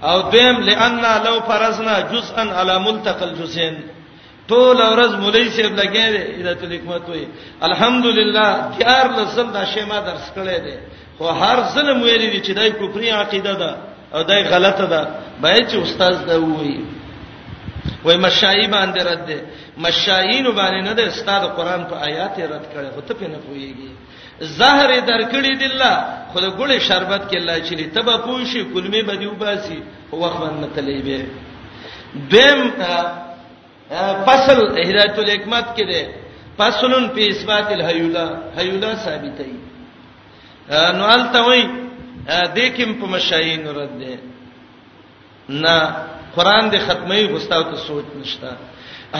[0.03, 0.93] او دیم لئن
[1.25, 3.75] لو فرضنا جزءا على ملتقى الجزئين
[4.49, 7.25] ټول ورځ مولای صاحب لګی دی ایدت الحکمت وې
[7.63, 10.75] الحمدلله تیار لسم دا شی ما درس کړی دی
[11.17, 13.75] خو هر ظلم ویلی دی چې دای کوپری عقیده ده
[14.13, 15.07] او دای غلطه ده
[15.41, 16.98] باید چې استاد دا وایي
[18.03, 19.39] وای مشایي باندې رد ده
[19.77, 23.89] مشایین باندې نه ده استاد قران په آیات رد کړي خو ته په نه پويږي
[24.59, 25.95] زهر درکړي د الله
[26.31, 29.79] خو د ګړې شربت کې الله چلی تبه پوشي کلمې بدی وباسي
[30.11, 31.25] وخت باندې تلې به
[32.31, 32.71] دیم
[34.25, 36.07] فصل هدایت الحکمت کې ده
[36.57, 38.25] فصلن په اثبات الحیولا
[38.59, 39.49] حیولا ثابتې
[40.99, 41.67] نو التوي
[42.55, 44.19] د کوم په مشایین رد ده
[45.49, 45.75] نه
[46.35, 48.51] قران دې ختمي غوستاو ته سوچ نشتا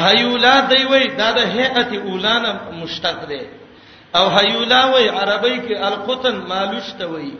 [0.02, 2.50] هیولا دی وای دا د هیئت اولانه
[2.82, 3.42] مشتق دی
[4.18, 7.32] او هیولا وای عربی کې القطن مالوچ ته وای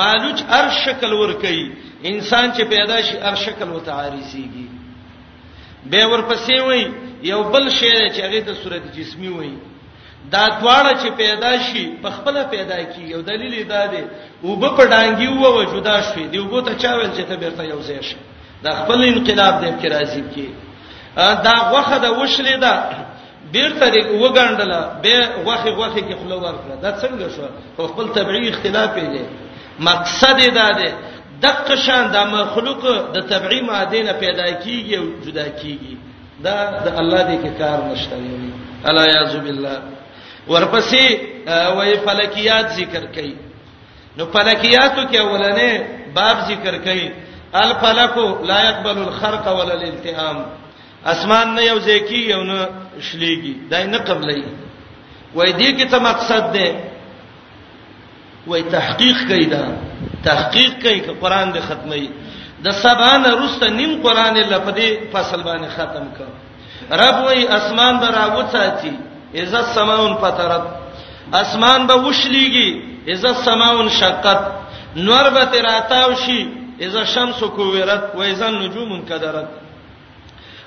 [0.00, 1.64] مالوچ هر شکل ور کوي
[2.10, 4.66] انسان چې پیدا شي هر شکل وته عارضيږي
[5.90, 6.84] به ورپسې وای
[7.32, 9.54] یو بل شی چې هغه د صورت جسمی وای
[10.32, 14.02] دا دواړه چې پیدا شي په خپل پیدا کی یو دلیل دا دی
[14.42, 17.80] او په ډانګي وو وجودا شي دی وګو ته چا ویل چې ته بیرته یو
[17.88, 18.16] ځای شي
[18.64, 20.46] د خپل انقلاب د ابتراضی کې
[21.46, 22.74] دا غوخه د وشلې ده
[23.52, 23.84] بیرته
[24.22, 27.46] وګاندل به غوخه غوخه کې خلو ورکړه دا څنګه شو
[27.92, 29.22] خپل طبيعي اختلاف یې
[29.80, 30.88] مقصد یې دا ده
[31.42, 32.80] دغه شان د مخلوق
[33.14, 35.94] د طبيعي ماده نه پیدا کیږي او جدا کیږي
[36.46, 38.50] دا د الله دې کې کار نشته دی
[38.88, 39.76] الا یعذ بالله
[40.48, 41.04] ورپسې
[41.76, 43.34] وای فلکیات ذکر کړي
[44.18, 45.70] نو فلکیاتو کې اولنې
[46.16, 47.10] باب ذکر کړي
[47.64, 50.44] الفلک لا يقبل الخرق ولا الالتهام
[51.10, 52.60] اسمان نه یو ځکی یو نه
[53.08, 54.44] شلېږي دای نه قبلې
[55.34, 56.66] وای دې کې څه مقصد ده
[58.46, 59.62] وای تحقیق کیدا
[60.24, 62.08] تحقیق کوي چې قران دې ختمي
[62.64, 66.26] د سبا نه رسته نیم قران الله په دې فصل باندې ختم کړ
[67.02, 68.92] رب وای اسمان به راوڅاتي
[69.44, 70.62] اذا سماون پترت
[71.42, 72.68] اسمان به وشلېږي
[73.12, 74.40] اذا سماون شقت
[75.10, 76.40] نور به تراتاو شي
[76.80, 79.48] اذا الشمس كورت و اذا النجوم انكدرت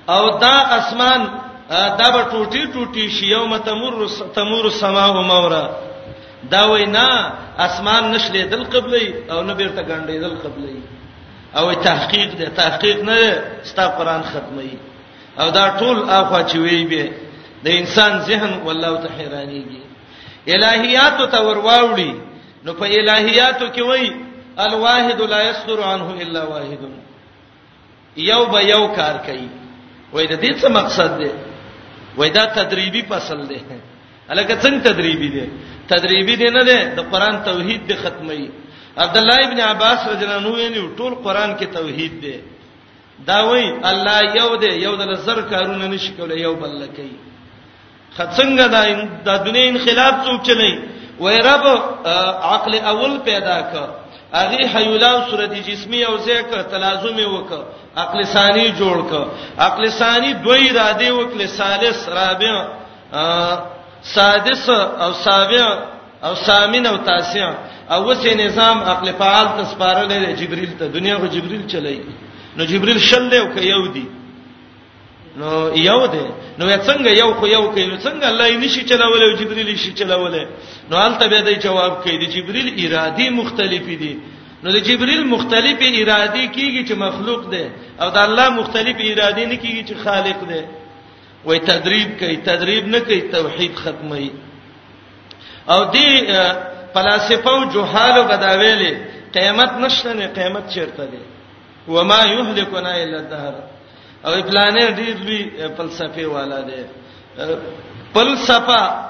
[0.09, 1.29] او دا اسمان
[1.69, 3.97] دا به ټوټي ټوټي شي یوم تمر
[4.35, 5.65] تمر السماء مورا
[6.51, 7.07] دا وینا
[7.65, 10.75] اسمان نشلې دل قبلې او نه بیرته ګنډې دل قبلې
[11.57, 13.17] او تحقیق دی تحقیق نه
[13.63, 14.77] ستا قران ختمي
[15.39, 17.09] او دا ټول اخوا چې وی به
[17.63, 19.81] د انسان ذهن والله ته حیرانيږي
[20.53, 22.11] الہیات ته ورواوړي
[22.65, 24.09] نو په الہیاتو کې وای
[24.65, 26.79] الواحد لا يصدر عنه الا واحد
[28.31, 29.47] یو به یو کار کوي
[30.13, 31.31] وای د دې څه مقصد دی
[32.17, 33.59] وای دا تدریبي فصل دی
[34.31, 35.45] الکه څنګه تدریبي دی
[35.91, 38.43] تدریبي دی نه دی د قران توحید به ختمي
[39.03, 42.37] عبد الله ابن عباس رضی الله عنه ټول قران کې توحید دی
[43.31, 47.15] دا وای الله یو دی یو د لزر کارونه نشي کولای یو بل کوي
[48.17, 48.83] خڅنګ دا
[49.25, 50.73] د دنیا انقلاب څوک چلی
[51.23, 51.65] وای رب
[52.53, 57.49] عقل اول پیدا کړ اغه حیولان صورت جسمی او زیک تلازم وک
[58.03, 59.13] عقل ثانی جوړ ک
[59.67, 62.53] عقل ثانی دوی اراده وکړي ثالث رابع
[64.15, 64.69] سادس
[65.03, 65.63] او سابع
[66.27, 67.53] او ثامن او تاسع
[67.93, 71.99] او وسه نظام عقل فعال تسپارل جبريل ته دنیا خو جبريل چلای
[72.57, 74.05] نو جبريل شل له او ک یو دی
[75.37, 75.49] نو
[75.89, 76.25] یو دی
[76.57, 80.45] نو څنګه یو خو یو کوي څنګه الله یې نشي چلاولې او جبرئیل شي چلاولې
[80.89, 84.13] نو البته به دی جواب کوي د جبرئیل ارادي مختلفې دي
[84.63, 87.65] نو د جبرئیل مختلفې ارادي کیږي چې مخلوق دی
[88.01, 90.61] او د الله مختلف ارادي نه کیږي چې خالق دی
[91.45, 94.29] وای تدریب کوي تدریب نه کوي توحید ختمي
[95.73, 96.07] او دی
[96.93, 98.93] فلسفه او جهالو بداویلې
[99.33, 101.21] قیامت نشته نه قیامت چیرته دی
[101.95, 103.55] وما یهلکنا الا الدهر
[104.25, 106.83] او پلانې ډېر لوی فلسفي والا دی
[108.15, 109.09] فلسفه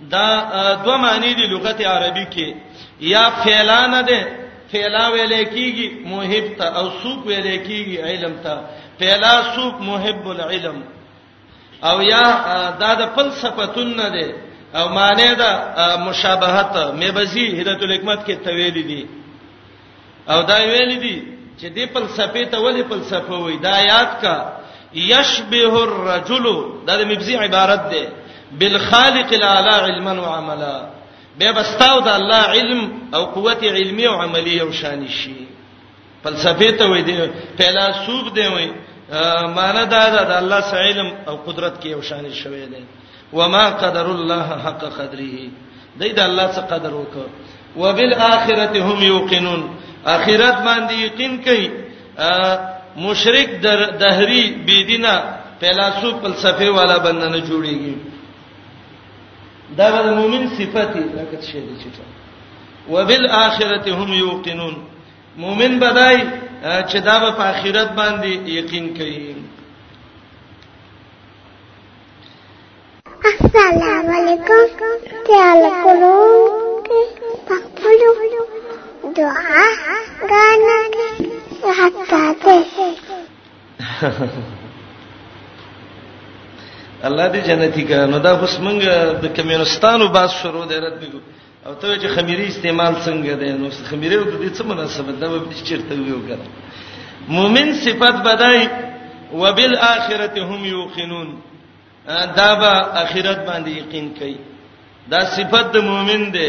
[0.00, 2.54] دا دوه معنی دي لغت عربي کې
[3.00, 4.28] یا فعلانه ده
[4.72, 8.60] فعلا ویل کیږي موهب ته او سوق ویل کیږي علم ته
[9.00, 10.82] فعلا سوق موهب العلم
[11.82, 12.22] او یا
[12.80, 14.34] دا د فلسفتون نه ده
[14.74, 15.52] او معنی دا
[16.08, 19.06] مشابهت مبزي هدایت الحکمت کې تویل دي
[20.28, 24.36] او دا ویل دي چې دې فلسفه ته ولې فلسفه وې دا یاد کا
[24.94, 26.44] یشبه الرجل
[26.86, 28.04] دا د مبزي عبارت ده
[28.58, 30.76] بالخالق الاعلى علما وعملا
[31.38, 35.36] به بستاو د الله علم او قوت علمي او عملي او شان شي
[36.24, 38.68] فلسفه ته وې دي فیلسوف دی وې
[39.58, 42.84] معنا دا ده د الله علم او قدرت کې او شان شوی دی
[43.32, 45.38] وما قدر الله حق قدره
[46.00, 47.28] دې د الله څخه قدر وکړه
[47.76, 49.62] وبالآخرة هم يوقنون
[50.14, 51.70] اخرت باندې یقین کوي
[52.96, 55.16] مشرک در دهری بيدینا
[55.60, 57.94] فلسفه فلسفه والا بندنه جوړيږي
[59.78, 61.88] دا د مؤمن صفته لکه څه دي چې
[62.92, 64.76] وبالآخرته هم یوقنون
[65.36, 66.18] مؤمن بدای
[66.88, 69.34] چې دا په آخرت باندې یقین کوي
[73.24, 76.30] السلام علیکم تعال کولم
[77.48, 78.12] په خپلو
[79.16, 79.64] دعا
[80.30, 81.24] گانا کی
[81.78, 82.58] حتاتے
[87.08, 88.78] الله دې جنتی کړه نو دا اوس موږ
[89.24, 91.08] د کمیونستانو باس شروع دی رد دی
[91.66, 95.54] او ته چې خمیري استعمال څنګه دی نو خمیري د دې څه مناسبت ده به
[95.54, 98.68] چیرته ویو کړه مؤمن صفات بدای
[99.32, 101.28] وبالاخره هم یوقنون
[102.40, 104.38] دا به اخرت باندې یقین کوي
[105.14, 106.48] دا صفت د مؤمن دی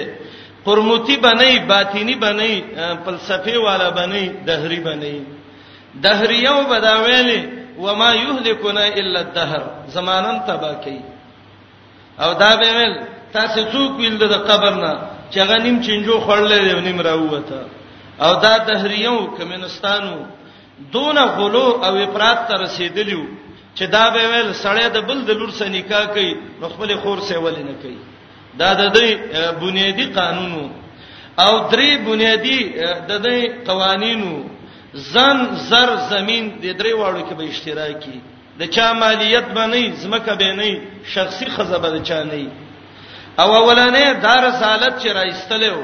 [0.67, 2.53] قرموتی بنئ باطینی بنئ
[3.05, 5.17] فلسفي والا بنئ دهری بنئ
[6.03, 7.39] دهریو بداویلی
[7.83, 9.63] وما یهلکنا الا الدهر
[9.95, 10.97] زمانن تبا کی
[12.23, 12.93] او دا به ول
[13.35, 14.91] تاسو څوک ویل د قبر نه
[15.31, 17.59] چې غنیم چنجو خړلې دی نیم راوته
[18.25, 20.17] او دا دهریو کمنستانو
[20.93, 23.23] دون غلو او افراط ته رسیدلیو
[23.77, 27.19] چې دا به ول سړی د بل د لور سره نکاح کوي نو خپل خور
[27.29, 27.99] سره ولې نه کوي
[28.61, 29.09] دا د دې
[29.63, 30.63] بنیادی قانونو
[31.43, 32.59] او درې بنیادی
[33.09, 33.39] د دې
[33.69, 34.33] قوانینو
[35.13, 35.37] زن
[35.69, 38.17] زر زمين د درې واړو کې به اشتراکي
[38.59, 40.69] د چا مالیت باندې زمکه به نه
[41.13, 42.41] شخصي خزه به چا نه
[43.41, 45.77] او اولانې دار رسالت چې راځتلو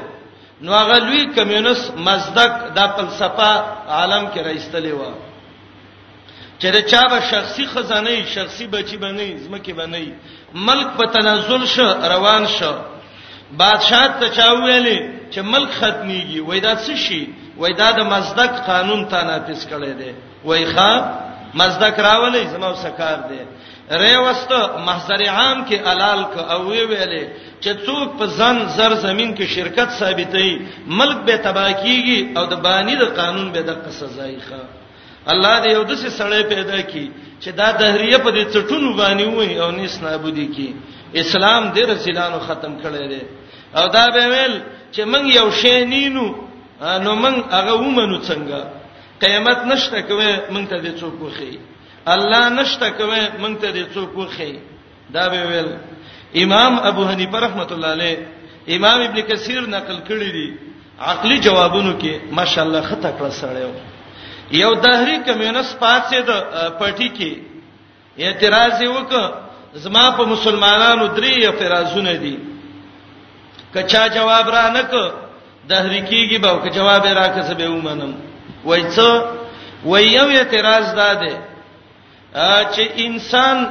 [0.62, 3.50] نو هغه لوی کمیونست مزدک د فلسفه
[3.96, 5.02] عالم کې راځتلې و
[6.60, 10.06] چې دا چا به شخصي خزانه شخصي بچي باندې زمکه باندې
[10.54, 12.72] ملک په تنزل شو روان شو
[13.58, 14.98] بادشاہ ته چا ویلې
[15.30, 19.92] چې ملک ختميږي وای دا څه شي وای دا د مزدک قانون ته نافذ کړي
[19.98, 20.12] دي
[20.44, 20.90] وای ښا
[21.60, 23.40] مزدک راولې زمو سکار دي
[24.02, 24.52] ریوست
[24.86, 27.28] محضر عام کې حلال ک او وی ویلې
[27.62, 30.62] چې څوک په ځن زر زمين کې شرکت ثابتې
[31.00, 34.60] ملک به تباہ کیږي او د بانی د قانون به د قصه ځای ښا
[35.32, 37.06] الله دې یو دسه سړی پیدا کړي
[37.44, 40.68] چې دا دهریه په دې چټونو باندې وای او نس نابودي کی
[41.22, 43.22] اسلام دې رسولانو ختم کړی دی
[43.78, 44.54] او دا به ویل
[44.94, 46.26] چې موږ یو شی نینو
[47.04, 48.60] نو موږ هغه ومنو څنګه
[49.22, 51.52] قیامت نشته کوي موږ ته دې څوک وخی
[52.16, 54.52] الله نشته کوي موږ ته دې څوک وخی
[55.16, 55.70] دا به ویل
[56.44, 58.16] امام ابو حنیفه رحمۃ اللہ علیہ
[58.76, 60.48] امام ابن کثیر نقل کړی دی
[61.14, 63.72] عقلی جوابونو کې ماشاءالله خطا کړ سره یو
[64.50, 66.30] یو دهری کمیونست پاتې د
[66.78, 67.32] پټی کې
[68.24, 69.26] اعتراض وکړ
[69.84, 72.36] زما په مسلمانانو درې اعتراضونه دي
[73.74, 74.92] کچا جواب را نک
[75.68, 78.14] دهری کېږي به که جواب را کسه به ومنم
[78.64, 79.22] وای څه
[79.84, 81.38] وای یو اعتراض داده
[82.72, 83.66] چې انسان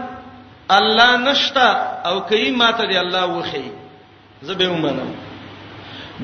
[0.70, 1.68] الله نشتا
[2.06, 3.72] او کای ماته دی الله وخی
[4.42, 5.10] زه به ومنم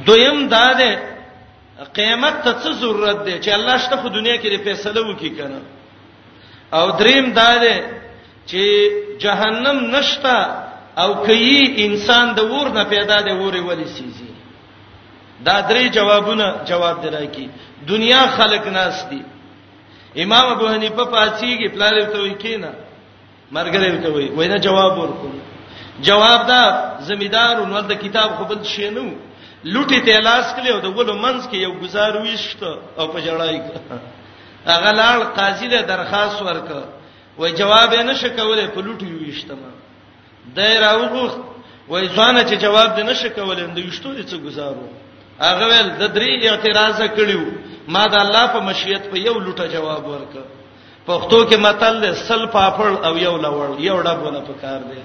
[0.05, 0.97] دویم داده
[1.93, 5.59] قیامت ته څه ضرورت دی چې الله شته خو دنیا کې فیصله وکي کنه
[6.77, 7.75] او دریم دا دی
[8.45, 8.91] چې
[9.23, 10.39] جهنم نشتا
[11.01, 14.29] او کوي انسان د ور نه پیدا دی ورې ولې سيزي
[15.47, 17.47] دا درې جوابونه جواب درای کی
[17.87, 19.21] دنیا خلق ناس دي
[20.23, 22.71] امام ابو حنیفه پاتېږي پلار ته وی کینا
[23.51, 25.31] مرګره ته وی وینه جواب ورکوم
[26.07, 26.61] جواب دا
[27.09, 29.15] زمیدار ونور د کتاب خو بل شي نه
[29.63, 32.61] لوټي ته لاس کړي او د ولو منځ کې یو گزار ویشت
[32.99, 33.55] او په جړای
[34.71, 36.69] هغه لاړ قاضي له درخواست ورک
[37.39, 39.71] و جواب نه شکوله په لوټي ویشتما
[40.55, 41.33] دای راوغخ
[41.91, 44.87] وای ځانه چې جواب دې نه شکوله د ویشتو دې څه گزارو
[45.43, 47.43] هغه ول د درې اعتراض کړیو
[47.93, 50.33] ما د الله په مشیت په یو لوټه جواب ورک
[51.07, 54.99] پښتو کې متل سل پاپړ او یو لوړ یو ډبونه په کار دی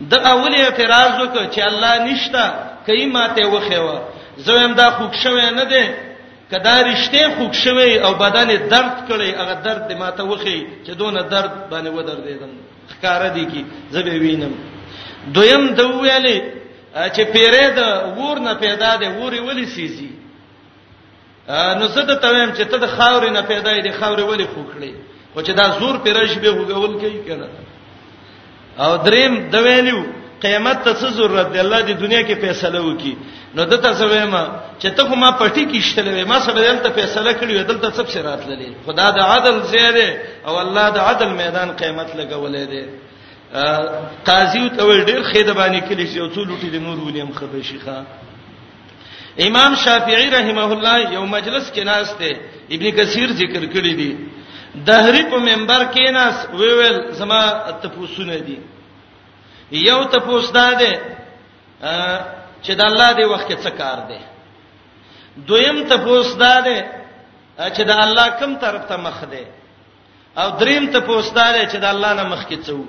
[0.00, 2.46] د اول اعتراض وکړ چې الله نشتا
[2.86, 3.96] کای ماته وخیوه
[4.46, 5.84] زویم دا خوښ شوی نه دی
[6.50, 11.20] کدا رښتې خوښ شوی او بدن درد کړي هغه درد دې ماته وخی چې دونه
[11.34, 12.50] درد باندې ودر دیدم
[12.92, 13.62] ښکار دی کی
[13.94, 14.54] زبې وینم
[15.34, 16.38] دویم د ویلې
[17.14, 17.80] چې پیرې د
[18.18, 20.10] ور نه پیدا دی ورې ولی سیزي
[21.78, 24.92] نو زه د تویم چې ته د خاورې نه پیدا دی خاورې ولی خوکړي
[25.34, 27.48] خو چې دا زور پیرې شبه وګول کوي کنه
[28.82, 30.00] او دریم د ویلیو
[30.44, 33.14] قیامت ته څه ضرورت دی الله دې دنیا کې فیصله وکي
[33.56, 34.42] نو دته زویما
[34.80, 38.10] چې ته خو ما پټی کې شتلې ما سره دلته فیصله کړې و دلته څه
[38.12, 40.06] شي راتللې خدا د عدل زیاده
[40.46, 42.84] او الله د عدل میدان قیامت لګولې دی
[44.28, 47.62] قاضی ته وی ډیر خېده باندې کلی شي او څو لوټي د نور ونیم خبر
[47.70, 47.98] شي ښا
[49.48, 52.40] امام شافعی رحمه الله یو مجلس کې ناس ته
[52.78, 54.12] ابن کثیر ذکر کړی دی
[54.84, 57.40] دهری په منبر کې ناس ویل زما
[57.82, 58.58] تپوسونه دي
[59.82, 61.00] یو تپوس ده
[62.62, 64.20] چې د الله دی وخت کې څه کار دی
[65.48, 66.90] دویم تپوس ده
[67.58, 69.42] چې د الله کوم طرف ته مخ دی
[70.40, 72.86] او دریم تپوس ده چې د الله نه مخ کې څه وو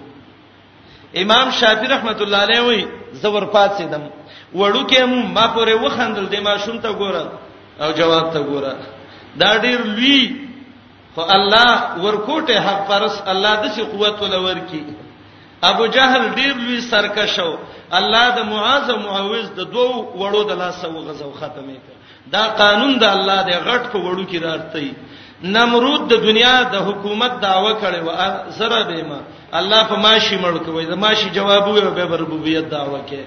[1.24, 2.82] امام شافعی رحمت الله علیه وی
[3.22, 4.04] زور پاتیدم
[4.58, 5.02] وړو کې
[5.36, 7.24] ما پورې وخندل د ما شوم ته ګوره
[7.82, 8.74] او جواب ته ګوره
[9.42, 10.49] دا ډیر لوی
[11.16, 14.84] خو الله ورکوټه حق پرس الله د څه قوت ولور کی
[15.70, 17.50] ابو جهل ډیر لوی سرکشو
[18.00, 21.94] الله د معاذ او معوذ د دوو وړو د لاس او غزو ختمه کړ
[22.34, 24.90] دا قانون د الله د غټ په وړو کې راځي
[25.56, 28.10] نمرود د دنیا د حکومت داوا کړي و
[28.60, 29.20] زره بما
[29.60, 33.26] الله په ماشي مړ کوي د ماشي جواب وي به ربوبیت داوا کوي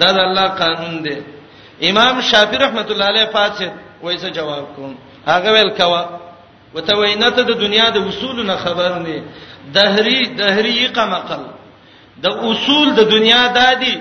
[0.00, 1.16] دا د الله قانون دی
[1.90, 3.70] امام شافعي رحمت الله علیه فاتح
[4.02, 4.92] وایي څه جواب کوم
[5.28, 6.02] هغه ویل کوا
[6.74, 9.16] وته وینته د دنیا د اصول نه خبر نه
[9.76, 11.42] دهری دهری قمقل
[12.24, 13.96] د اصول د دنیا دادی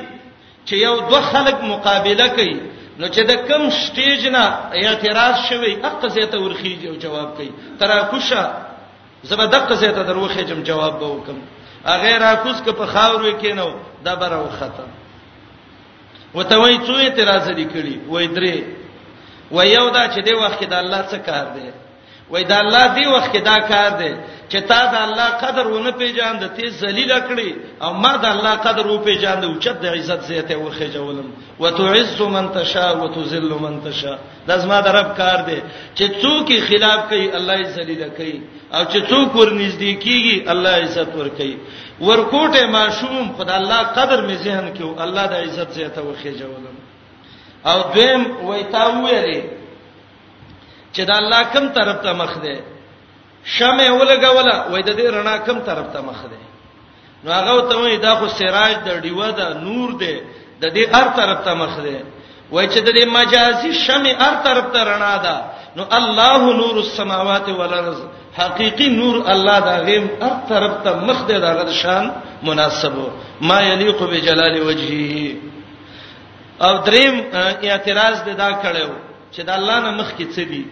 [0.68, 2.56] چې یو دوه خلک مقابله کوي
[3.00, 4.46] نو چې د کم سټیج نه
[4.84, 8.44] اعتراض شوی حق زیته ورخیږي او جواب کوي تراکوشه
[9.30, 11.38] زبدقه زیته دروخه جم جواب به وکم
[12.04, 13.68] غیر اکوس که په خاورو کې نو
[14.06, 14.90] دا برو ختم
[16.34, 18.64] وته وای څو اعتراض لري کړي وای درې
[19.52, 21.70] وای یو دا چې د وخت د الله څخه کار دی
[22.30, 24.12] وای دا الله دی وخت کې دا کار دی
[24.52, 27.50] چې تا دا الله قدر ونه پیژاند ته ذلیل کړی
[27.86, 31.28] او ما دا الله قدر و پیژاند او چت د عزت زیته وخه جولم
[31.60, 34.18] وتعز من تشاء وتذل من تشاء
[34.48, 35.60] دا زما د رب کار دی
[35.96, 38.42] چې څوک خلاف کوي الله یې ذلیل کوي
[38.74, 41.58] او چې څوک ورنږدې کیږي الله عزت ور کوي
[42.02, 46.76] ورکوټه معشوم خدای الله قدر می ذهن کې او الله د عزت زیته وخه جولم
[47.72, 49.57] او دیم وای تا ویلې
[50.98, 52.56] چې دا الله کوم طرف ته مخ دی
[53.56, 56.40] شمع ولګوله وای د دې رڼا کوم طرف ته مخ دی
[57.24, 60.16] نو هغه ته وای دا خو سراج د ډیوه دا نور دی
[60.62, 61.98] د دې هر طرف ته مخ دی
[62.52, 65.36] وای چې د دې مجازي شمع هر طرف ته رڼا ده
[65.76, 68.00] نو الله نور السماوات والارض
[68.40, 72.12] حقيقي نور الله دا غیم هر طرف ته مخ دی دا غد شان
[72.44, 73.08] مناسبو
[73.42, 75.36] ما يليق بجلال وجهه
[76.62, 78.90] او دریم اعتراض دا کړو
[79.34, 80.66] چې د الله نه مخ کې څه دی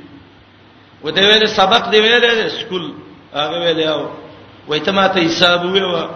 [1.03, 2.93] و دې ویل سبق دی ویل سکول
[3.33, 4.05] هغه ویل او
[4.67, 6.09] وای ته ماته حساب ویو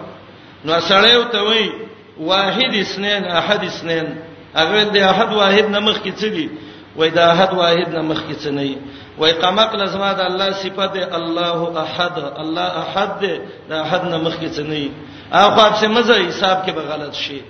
[0.64, 1.72] نو سره یو ته وای
[2.18, 4.06] واحد اسنین احد اسنین
[4.54, 6.50] هغه دې احد واحد نمخ کې څه دی
[6.96, 8.76] وای دا احد واحد نمخ کې څه نه
[9.18, 14.48] وای قمق لازمه ده الله صفات الله احد الله احد ده دا احد نمخ کې
[14.56, 14.90] څه نه
[15.32, 17.40] اخو چې مزه حساب کې به غلط شي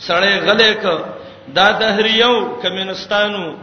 [0.00, 0.98] سړی غلې ک
[1.54, 3.54] دا دهریو کمنستانو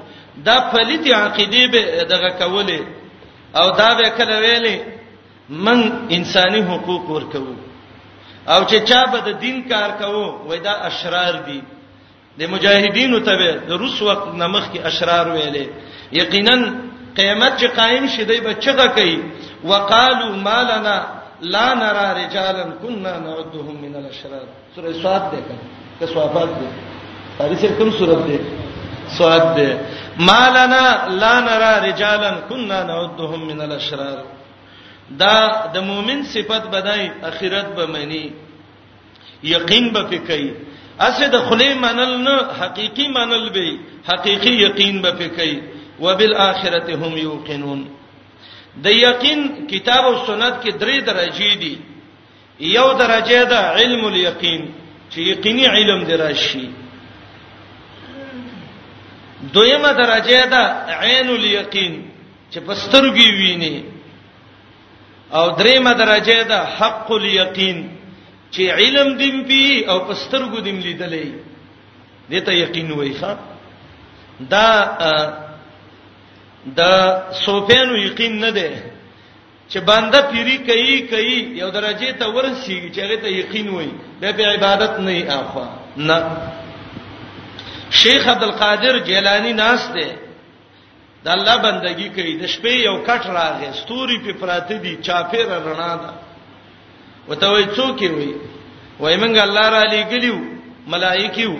[0.45, 2.79] دا فلیت عقیده به دغه کوله
[3.59, 4.77] او دا به کله ویلې
[5.49, 5.79] من
[6.17, 7.39] انساني حقوق ورکو
[8.53, 11.59] او چې چا به د دین کار کوو وای دا اشرار دي
[12.39, 13.33] د مجاهدینو ته
[13.69, 15.65] د روس وخت نمخ کې اشرار ویلې
[16.21, 16.55] یقینا
[17.19, 19.17] قیامت چې قائم شي دی به چغه کوي
[19.69, 20.95] وقالو مالنا
[21.53, 25.37] لا نرى رجالا كنا نعدهم من الاشرار سورہ سواد ده
[25.99, 26.67] که سوافات ده
[27.37, 28.39] پاري سره کوم سورته ده
[29.17, 29.67] سواد ده
[30.29, 30.83] مالنا
[31.21, 34.19] لا نرى رجالا كنا نعدهم من الاشرار
[35.21, 35.35] دا
[35.73, 38.25] د مؤمن صفت بدای اخرت به معنی
[39.55, 40.41] یقین به پکې
[40.99, 43.67] اسه د خلی منل نه حقيقي منل به
[44.09, 45.51] حقيقي یقین به پکې
[46.03, 47.81] وبالاخره هم یوقنون
[48.83, 51.77] د یقین کتاب او سنت کې درې درجې دي
[52.59, 54.71] یو درجه ده علم الیقین
[55.11, 56.67] چې یقیني علم دراشي
[59.55, 60.61] دویمه درجه ده
[61.01, 61.93] عین الیقین
[62.53, 63.83] چې پسترګي ویني
[65.37, 67.77] او دریمه درجه ده حق الیقین
[68.53, 71.27] چې علم دیم پی او پسترګو دیم لیدلې
[72.29, 73.31] دته یقین وای ښا
[74.51, 74.67] دا
[76.77, 76.81] د
[77.45, 78.69] سوفیانو یقین نه ده
[79.71, 83.89] چې بنده پیری کوي کوي یو درجه ته ورسیږي چې هغه ته یقین وای
[84.19, 85.67] به په عبادت نه اخوا
[85.97, 86.17] نه
[87.99, 90.09] شیخ عبد القادر جیلانی ناس دی
[91.25, 95.89] د الله بندگی کوي د شپې یو کټ راغی ستوري په پراته دي چاپیر رڼا
[96.03, 96.11] ده
[97.27, 98.31] وته وای څوک وي
[99.01, 100.37] وای مونږ الله را لګلیو
[100.93, 101.51] ملائکیو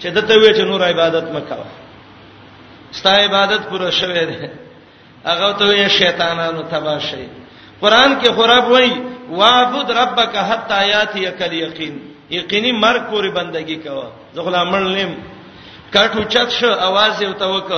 [0.00, 1.64] چې دته وې چې نور عبادت مکاو
[2.98, 4.50] ستا عبادت پوره شوه ده
[5.26, 7.26] هغه ته وې شیطانانو تبا شي
[7.80, 8.90] قران کې خراب وای
[9.40, 11.20] واعبد ربک حتا یاتی
[11.60, 11.98] یقین
[12.38, 15.18] یقیني مرګ پورې بندگی کوه زغلا مړ نیم
[15.94, 17.68] کټو چت شو आवाज یو توک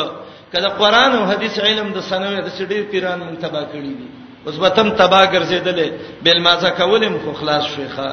[0.52, 4.06] کله قران او حدیث علم د سنوي د سړي پیران مون تبا کړی دي
[4.46, 5.88] اوس به تم تبا ګرځیدلې
[6.24, 8.08] بل مازه کولم خو خلاص شيخه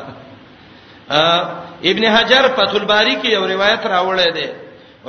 [1.91, 4.47] ابن حجر فتح الباری کې یو روایت راوړی دی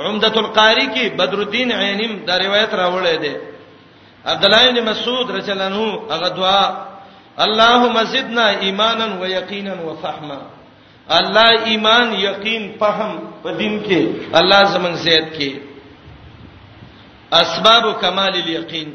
[0.05, 3.35] عمدۃ القاری کې بدر الدین عینم دا روایت راوړی دی
[4.31, 5.81] عبد الله بن مسعود رضی الله عنه
[6.13, 6.65] هغه دعا
[7.45, 10.39] اللهم زدنا ایمانا ویقینا وفهما
[11.17, 13.11] الله ایمان یقین فهم
[13.43, 14.01] په دین کې
[14.39, 15.51] الله زمنګ زیات کې
[17.41, 18.89] اسباب کمال الیقین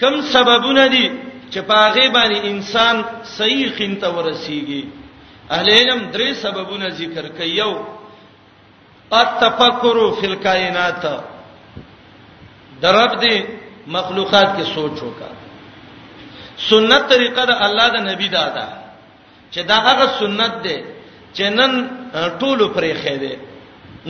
[0.00, 1.06] کم سببونه دي
[1.52, 2.96] چې پاغه باندې انسان
[3.36, 4.82] صحیح قین ته ورسیږي
[5.54, 7.72] اهل علم درې سببونه ذکر کوي یو
[9.20, 11.04] التفکر فی الکائنات
[12.82, 13.36] درب دي
[13.96, 15.36] مخلوقات کې سوچ وکړه
[16.70, 18.66] سنت طریقه د الله د نبی دا ده
[19.52, 20.78] چې دا هغه سنت ده
[21.38, 21.72] چنن
[22.38, 23.32] ټولو پرې خېده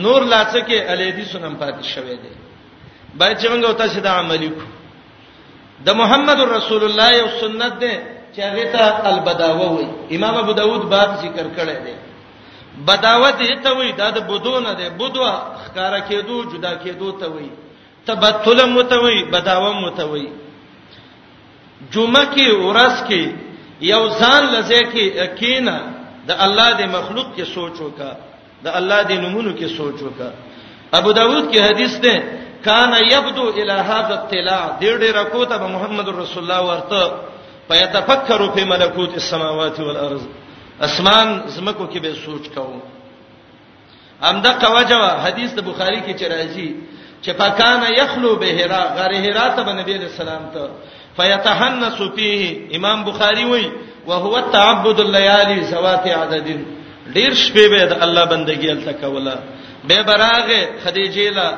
[0.03, 2.31] نور لاڅه کې الیدی سنم پاتې شوې ده
[3.17, 4.63] باید چې موږ تاسو د عملی کو
[5.85, 7.93] د محمد رسول الله یو سنت ده
[8.35, 11.95] چې هغه ته البداوه وي امام ابو داود باب ذکر کړی دی
[12.89, 15.33] بداوت یې ته وي دا د بدونه ده بدوا
[15.67, 17.49] ښکارا کېدو جدا کېدو ته وي
[18.05, 20.27] تبتل متوي بداوه متوي
[21.93, 23.23] جمعه کې ورځ کې
[23.93, 25.77] یو ځان لځه کې کی اکینا
[26.31, 28.11] د الله د مخلوق کې سوچ وکا
[28.65, 30.29] د الله د نمونو کې سوچ وکا
[30.99, 32.15] ابو داود کې حدیث ده
[32.67, 37.01] کان یبدو الی هذا الطلاع ډېر ډېر راکوته به محمد رسول الله ورته
[37.69, 40.23] پیتفکروا فی ملکوت السماوات والارض
[40.87, 42.79] اسمان زمکو کې به سوچ کوم
[44.29, 46.69] امدا قواجوا حدیث د بخاری کې چې راځي
[47.25, 50.69] چې پکانه یخلو به هرا غره هرا ته نبی رسول الله ته
[51.17, 52.41] فیتحنس فیه
[52.77, 53.71] امام بخاری وایي
[54.07, 56.47] وهو تعبد الليالي ذوات عدد
[57.15, 59.35] ډیر شپې به د الله بندگی ال تکولا
[59.87, 61.49] به براغه خدیجه لا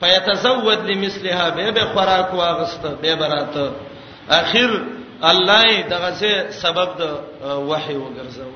[0.00, 3.66] پیتزود لمثلها به به خوراک واغسته به براته
[4.30, 4.70] اخر
[5.30, 7.02] الله دغه څه سبب د
[7.70, 8.52] وحي وګرځاو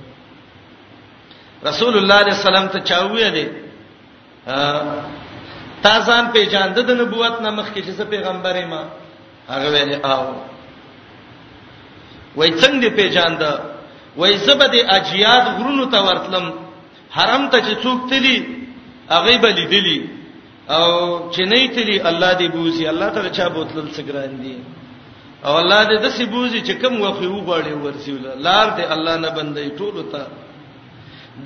[1.68, 3.46] رسول الله صلی الله علیه وسلم ته چاوي دي
[5.82, 8.82] تا ځان پیژاند د نبوت نامخ کې چې پیغمبرې ما
[9.48, 10.55] هغه ویلي آو
[12.36, 13.42] وای څنګه دې پیژاند
[14.20, 16.46] وای زبد اجیاد غرونو ته ورتلم
[17.16, 18.36] حرم ته چې څوک تلی
[19.10, 19.98] هغه به لیدلی
[20.76, 20.84] او
[21.32, 24.56] چې نه تلی الله دې بوزي الله تعالی چا بوتل سګران دي
[25.44, 29.28] او الله دې د سبوزي چې کوم وخت یو غاړي ورسیول لار دې الله نه
[29.36, 30.26] بندي ټول ته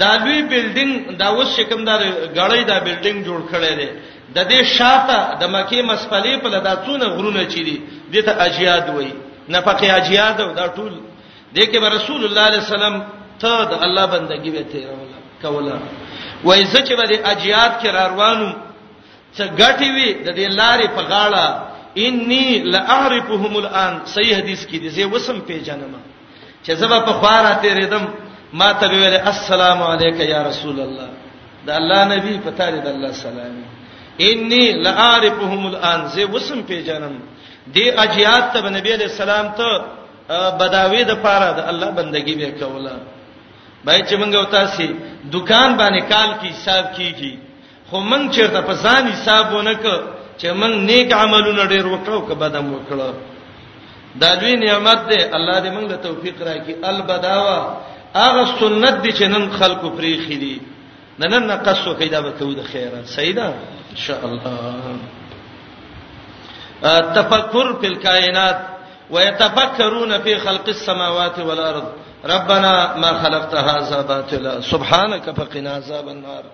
[0.01, 1.95] دا لوی بلډینګ دا اوس شکم دا
[2.35, 3.89] غړی دا بلډینګ جوړ کړی دی
[4.35, 7.77] د دې شاته د مکه مسپلې په لدا څونه غرونه چي دي
[8.13, 9.13] دته اجیاد وایي
[9.55, 10.93] نفقه حجیات او دا ټول
[11.55, 12.95] دغه به رسول الله علیه السلام
[13.43, 15.77] ته د الله بندگی به ته راولا کولا
[16.45, 18.51] وای زکه به د اجیات کې روانو
[19.37, 21.47] څه غټي وي د دې لارې په غاړه
[22.07, 25.95] انی لاعرفهم الان صحیح حدیث کې دي زه وسم پیژنم
[26.65, 28.05] چې زبا په خارا تیرې دم
[28.53, 31.09] ما ته ویل السلام علیک یا رسول الله
[31.67, 33.55] دا الله نبی پتا لري د الله سلام
[34.21, 37.15] انی لاعرفهم الان زه وسم پیژنم
[37.75, 39.71] دی اجیات ته نبی علیہ السلام ته
[40.63, 42.95] بداوی د پاره د الله بندگی به کوله
[43.85, 44.87] بای چې مونږ او تاسو
[45.35, 47.33] دکان باندې کال کی حساب کیږي
[47.91, 49.83] خو مونږ چیرته په ځان حساب ونک
[50.39, 53.15] چې مونږ نیک عملونه ډیر وکړو که بد عمل وکړو
[54.21, 57.77] دا لوی نعمت دی الله دې مونږ له توفیق راکړي البداوا
[58.19, 60.59] هغه سنت دي چې نن خلکو پریخي دي
[61.23, 63.45] نن نن قصو کیدا به ته د خیره سیدا
[63.95, 65.01] ان شاء الله
[66.83, 68.57] تفکر فی الکائنات
[69.11, 71.85] ويتفکرون فی خلق السماوات والارض
[72.25, 76.45] ربنا ما خلقت هذا باطلا سبحانك فقنا عذاب النار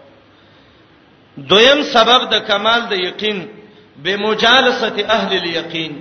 [1.39, 3.47] دویم سبب د کمال د یقین
[4.03, 6.01] به مجالسه اهل الیقین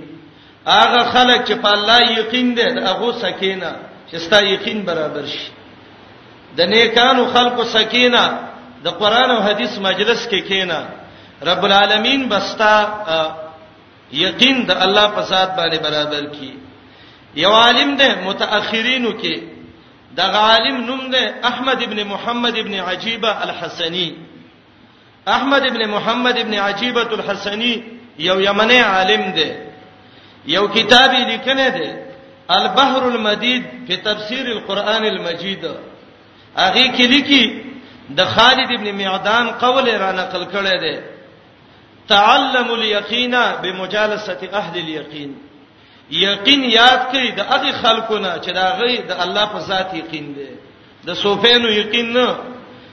[0.66, 3.74] هغه خلک چې په الله یقین دي هغه سکینه
[4.12, 5.50] چې ستا یقین برابر شي
[6.56, 8.38] د نیکانو خلقو سکینه
[8.84, 10.82] د قران او حدیث مجلس کې کی کینا
[11.42, 12.74] رب العالمین بستا
[14.12, 16.54] یقین د الله په ذات باندې برابر کی
[17.36, 19.36] یو عالم ده متأخرینو کې
[20.16, 24.14] د عالم نوم ده احمد ابن محمد ابن عجيبه الحسني
[25.28, 27.82] احمد ابن محمد ابن عجيبه الحسني
[28.18, 29.56] یو یمنی عالم ده
[30.46, 32.06] یو کتاب یې لیکنه ده
[32.50, 35.64] البحر المدید په تفسیر القرآن المجید
[36.56, 37.44] هغه کې لیکي
[38.10, 41.15] د خالد ابن معدان قول را نقل کړی دی
[42.08, 45.38] تعلم اليقين بمجالسه اهل اليقين
[46.10, 50.26] یقین یاد کړئ د هغه خلکو نه چې دا غي د الله په ذات یقین
[50.36, 50.48] دي
[51.06, 52.36] د سوفینو یقین نه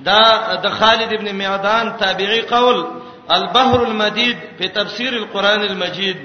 [0.05, 0.21] دا
[0.63, 2.85] د خالد ابن معدان تابعی قول
[3.37, 6.17] البحر المدید په تفسیر القرآن المجید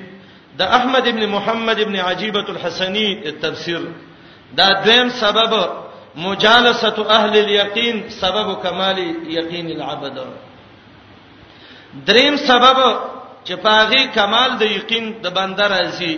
[0.58, 3.80] د احمد ابن محمد ابن عجيبه الحسني التفسير
[4.58, 5.52] دا دویم سبب
[6.26, 8.98] مجالسه اهل اليقین سبب کمال
[9.38, 10.16] یقین العبد
[12.06, 12.78] دریم سبب
[13.46, 16.14] چې پاغي کمال د یقین د بنده راځي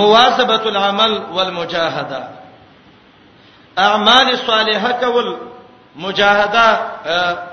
[0.00, 2.22] مواظبه العمل والمجاهده
[3.88, 5.28] اعمال صالحه کول
[6.04, 6.68] مجاهده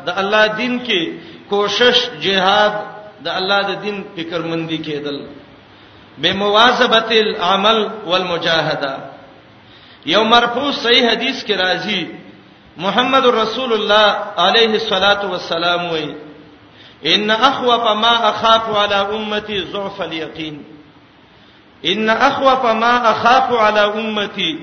[0.05, 1.01] د الله دین کې
[1.49, 2.73] کوشش جهاد
[3.27, 5.17] د الله د دین فکرمندي کېدل
[6.17, 8.93] بمواظبت العمل والمجاهده
[10.05, 12.07] یو مرفوع صحیح حدیث کې راځي
[12.85, 14.15] محمد رسول الله
[14.47, 16.15] عليه الصلاه والسلام وایي
[17.13, 20.61] ان اخوف ما اخاف على امتي ضعف اليقين
[21.85, 24.53] ان اخوف ما اخاف على امتي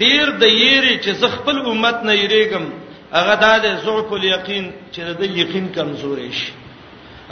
[0.00, 2.64] ډیر د یری چې زخپل امت نه یریګم
[3.12, 6.52] هغه د ضعف اليقین چې د یقین کمزورې شي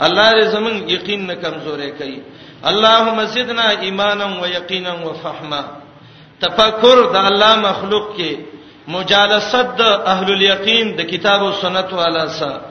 [0.07, 2.19] الله دې زمون یقین نه کمزورې کړي
[2.63, 5.63] اللهم زدنا ایمانا و یقینا و فهما
[6.41, 8.31] تفکر د الله مخلوق کې
[8.87, 12.61] مجالست د اهل الیقین د کتاب او سنت والا سره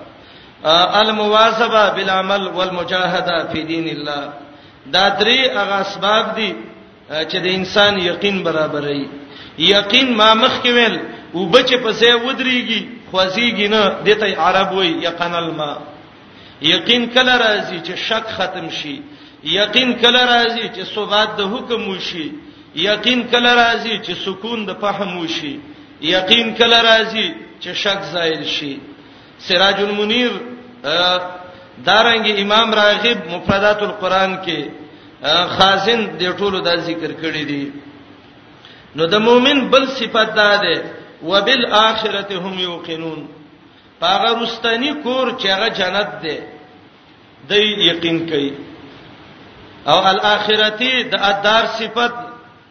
[1.00, 4.22] المواظبه بالعمل والمجاهده فی دین الله
[4.92, 6.54] دا درې هغه اسباب دي
[7.10, 9.04] چې د انسان یقین برابرې
[9.58, 10.98] یقین ما مخ کې ویل
[11.34, 12.82] او بچ پسې ودرېږي
[13.12, 15.72] خوځيږي نه دته عرب وای یقین الما
[16.62, 18.96] یقین کله راځي چې شک ختم شي
[19.44, 22.26] یقین کله راځي چې ثبات د حکم وشي
[22.74, 25.54] یقین کله راځي چې سکون د فهم وشي
[26.14, 27.26] یقین کله راځي
[27.62, 28.72] چې شک زائل شي
[29.46, 30.32] سراج المنیر
[31.86, 34.60] دارنګ امام راغب مفردات القرآن کې
[35.56, 37.70] خازن د ټولو دا ذکر کړی دی
[38.96, 40.82] نو د مؤمن بل صفت دا ده
[41.22, 43.26] وبالآخرته هم یوقنون
[44.00, 46.36] پاغه رستنی کور چې هغه جنت ده
[47.48, 47.52] د
[47.90, 48.52] یقین کوي
[49.86, 52.12] او الاخرتی د ادار صفت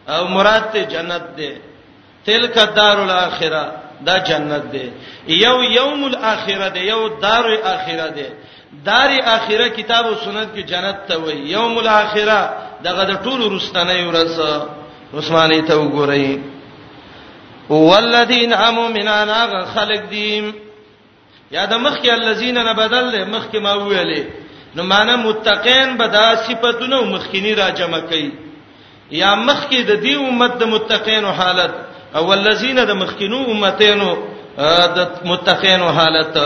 [0.08, 1.50] او مراد ته جنت ده
[2.26, 3.64] تلک دار الاخره
[4.06, 4.84] دا جنت ده
[5.44, 8.28] یو یوم الاخره ده یو دار الاخره ده
[8.84, 12.40] دار اخره کتاب او سنت کې جنت ته وای یوم الاخره
[12.84, 14.32] دغه د ټولو رستنه ورځ
[15.18, 16.38] عثماني ته وګورئ
[17.70, 20.54] والذین امنوا من انا خلق دیم
[21.50, 24.43] یا د مخکې الذین نه بدل مخکې ما ویلې
[24.76, 28.32] نو معنا متقین به دا صفاتونه مخکینی را جمع کوي
[29.10, 31.70] یا مخکې د دې امت د متقین حالت
[32.14, 34.16] او ولذین د مخکینو امتینو
[34.96, 36.38] د متقین حالت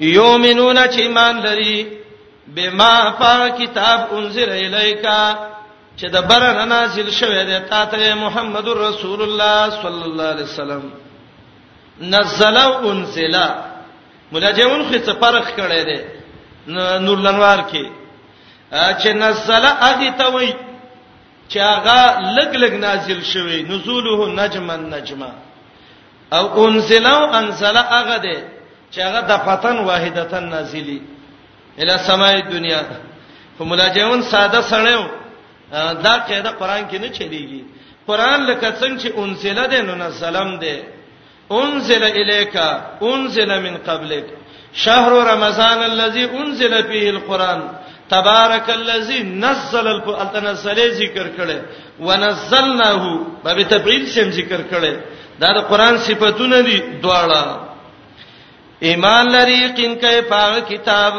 [0.00, 1.86] یومنون چې ایمان لري
[2.54, 5.36] بما پاک کتاب انزل الیکا
[5.98, 10.82] چې د بره نازل شوی دی تا ته محمد رسول الله صلی الله علیه وسلم
[12.00, 13.36] نزل او انزل
[14.32, 16.19] ملجئون خو څه فرق کړی دی
[16.66, 17.86] نور لنوار کې
[18.72, 20.52] چې نزل اغه ته وای
[21.48, 21.98] چې هغه
[22.36, 25.30] لګ لګ نازل شوی نزوله نجما نجما
[26.32, 28.38] او انزل او انزل اغه ده
[28.92, 31.02] چې هغه د فتن واحدتن نازلی
[31.78, 32.82] اله سماي دنیا
[33.58, 35.04] په ملاجون ساده سړیو
[36.04, 37.62] دا قاعده قران کې نه چلیږي
[38.06, 40.82] قران لکه څنګه چې انزل ده نو نزلم ده
[41.50, 42.68] انزل الیکا
[43.02, 44.24] انزل من قبلک
[44.74, 47.62] شهر رمضان الذي انزل فيه القران
[48.10, 51.58] تبارك الذي نزل القران نزل ذکر کړي
[52.00, 54.94] ونزلناه باب تفعیل سم ذکر کړي
[55.40, 57.60] دا د قران صفاتونه دي دواړه
[58.82, 61.12] ایمان لري یقین کوي په کتاب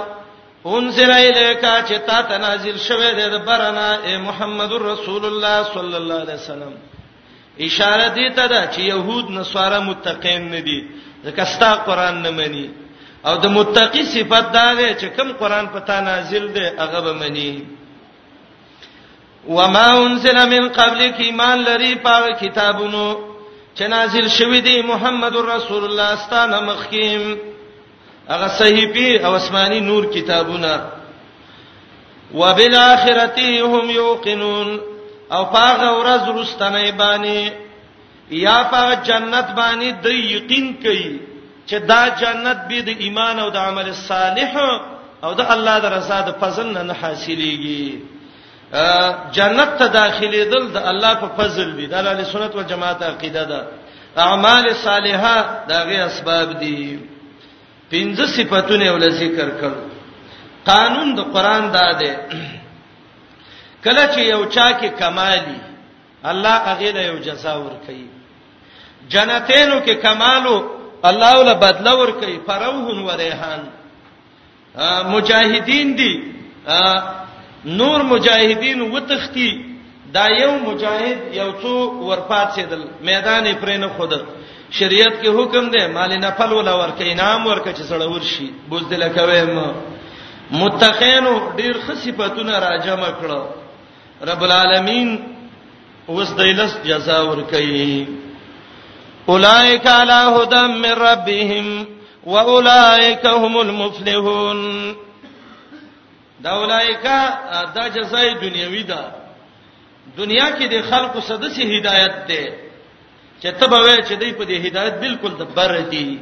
[0.66, 6.20] انزل الیک چې تا ته نازل شوه د برنا اے محمد رسول الله صلی الله
[6.22, 6.74] علیه وسلم
[7.60, 10.88] اشاره دې ته ده چې يهود نصارا متقین نه دي
[11.26, 12.68] ځکه ستا قران نه مني
[13.26, 17.14] او د متقی صفت دا ده چې کوم قران په تا نازل دی هغه به
[17.14, 17.66] مني
[19.48, 23.06] وما انزل من قبلك ایمان لري په کتابونو
[23.78, 27.38] چې نازل شوی دی محمد رسول الله ستانه مخکیم
[28.30, 30.76] هغه صحیفه او آسماني نور کتابونه
[32.34, 34.70] وبالاخرته هم یوقنون
[35.32, 37.52] او پاغه ورځ رستنې باندې
[38.32, 40.06] یا پاغه جنت باندې د
[40.36, 41.31] یقین کوي
[41.72, 44.52] چې دا جنت به د ایمان او د عمل صالح
[45.26, 47.86] او د الله د رضا د فضل نه حاصلېږي
[49.38, 53.44] جنت ته داخلي دل د الله په فضل دی د اهل سنت او جماعت عقیده
[53.52, 53.60] ده
[54.28, 55.36] اعمال صالحه
[55.70, 56.82] دا غي اسباب دي
[57.92, 59.72] پنځه صفاتونه ول ذکر کړ
[60.72, 62.14] قانون د قران دا ده
[63.84, 65.60] کله چې یو چا کې کمالي
[66.32, 68.08] الله هغه له یو جزا ور کوي
[69.14, 70.58] جنتینو کې کمالو
[71.10, 73.62] الله ول بدل ور کوي فروحن و ریحان
[75.16, 76.14] مجاهدین دي
[77.66, 79.66] نور مجاهدین و تختی
[80.14, 81.74] دا یو مجاهد یو څو
[82.10, 84.14] ورپات سیدل میدان پرې نه خود
[84.80, 89.10] شریعت کې حکم دی مال نه فل ولا ورکې انعام ورکې چې سړی ورشي بوزدل
[89.10, 89.62] کوي
[90.52, 93.40] متقینو ډیر خصيفتونه راجمه کړو
[94.30, 95.10] رب العالمین
[96.10, 98.18] اوس دیلس جزا ورکې
[99.30, 101.86] اولئک علی هدى من ربهم
[102.26, 104.96] واولئک هم المفلحون
[106.44, 107.04] دا اولئک
[107.76, 109.00] دا جزای دنیوی ده
[110.18, 112.54] دنیا کې د خلقو سدسي هدایت ده
[113.42, 116.20] چې ته به وای چې دوی په دې هدایت بالکل دبر دي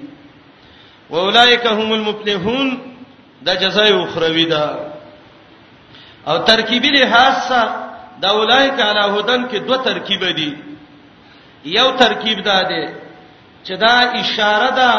[1.10, 2.80] واولائک هم المفلحون
[3.42, 4.70] دا جزای اخروی ده
[6.28, 7.90] او ترکیبی لحاظ سره
[8.22, 10.69] دا اولائک علی هدن کې دوه ترکیب دي
[11.66, 12.94] یو ترکیب ده ده
[13.66, 13.92] چې دا
[14.22, 14.92] اشاره ده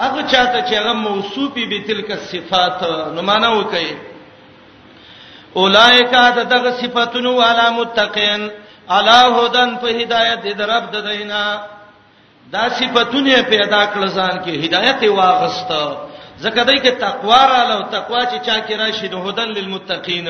[0.00, 2.82] هغه چاته چې هغه موصوفي به تلک صفات
[3.14, 3.96] نو معنا وکي
[5.56, 8.50] اولائک ده دغه صفاتونو والا متقین
[8.88, 11.62] الا هدن په هدایت دې درب ددینا
[12.52, 15.72] دا صفاتونه پیدا کړل ځان کې هدایت واغست
[16.38, 20.24] زکه دای کې تقوا رااله او تقوا چې چا کې راشي د هدن للمتقین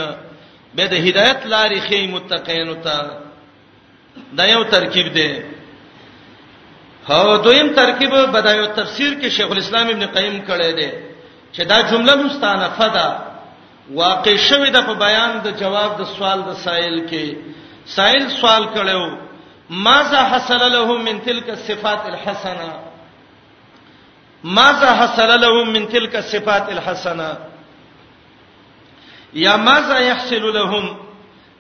[0.75, 3.21] به د هدایت لارې خې متقین او ته
[4.39, 5.29] دا یو ترکیب دی
[7.09, 10.91] هو دویم ترکیب بدایو تفسیر کې شیخ الاسلام ابن قیم کړی دی
[11.55, 13.07] چې دا جمله مستانفه ده
[14.03, 17.37] واقع شوی د په بیان د جواب د سوال د سائل کې
[17.97, 19.17] سائل سوال کړو
[19.89, 22.71] ماذا حصل له من تلك الصفات الحسنه
[24.61, 27.31] ماذا حصل له من تلك الصفات الحسنه
[29.43, 30.97] یا ماذا يحصل لهم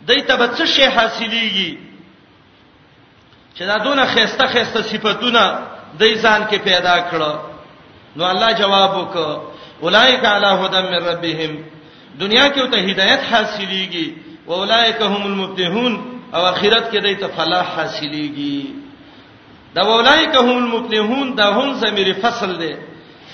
[0.06, 1.89] دیتبه څه شی حاصلېږي
[3.54, 5.58] چې دا دونه خيسته خيسته صفاتونه
[5.98, 7.32] د انسان کې پیدا کړو
[8.16, 9.38] نو الله جواب وکړ
[9.82, 11.52] اولایک علی هدى من ربهم
[12.22, 14.08] دنیا کې ته هدایت حاصلېږي
[14.48, 15.94] او اولایک هم المفلحون
[16.34, 18.66] او اخرت کې دایته فلاح حاصلېږي
[19.74, 22.74] دا اولایک هم المفلحون دا هم زمیر فصل دی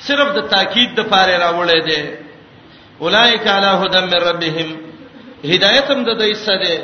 [0.07, 2.03] صرف د تاکید د پاره راوړل دی
[3.01, 4.69] اولایک علی هدى من ربهم
[5.53, 6.77] هدایت هم د دې سره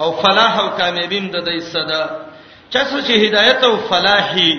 [0.00, 2.27] او فلاح او کامیابی هم د دې سره
[2.70, 4.50] چا سره چې هدایت او فلاحي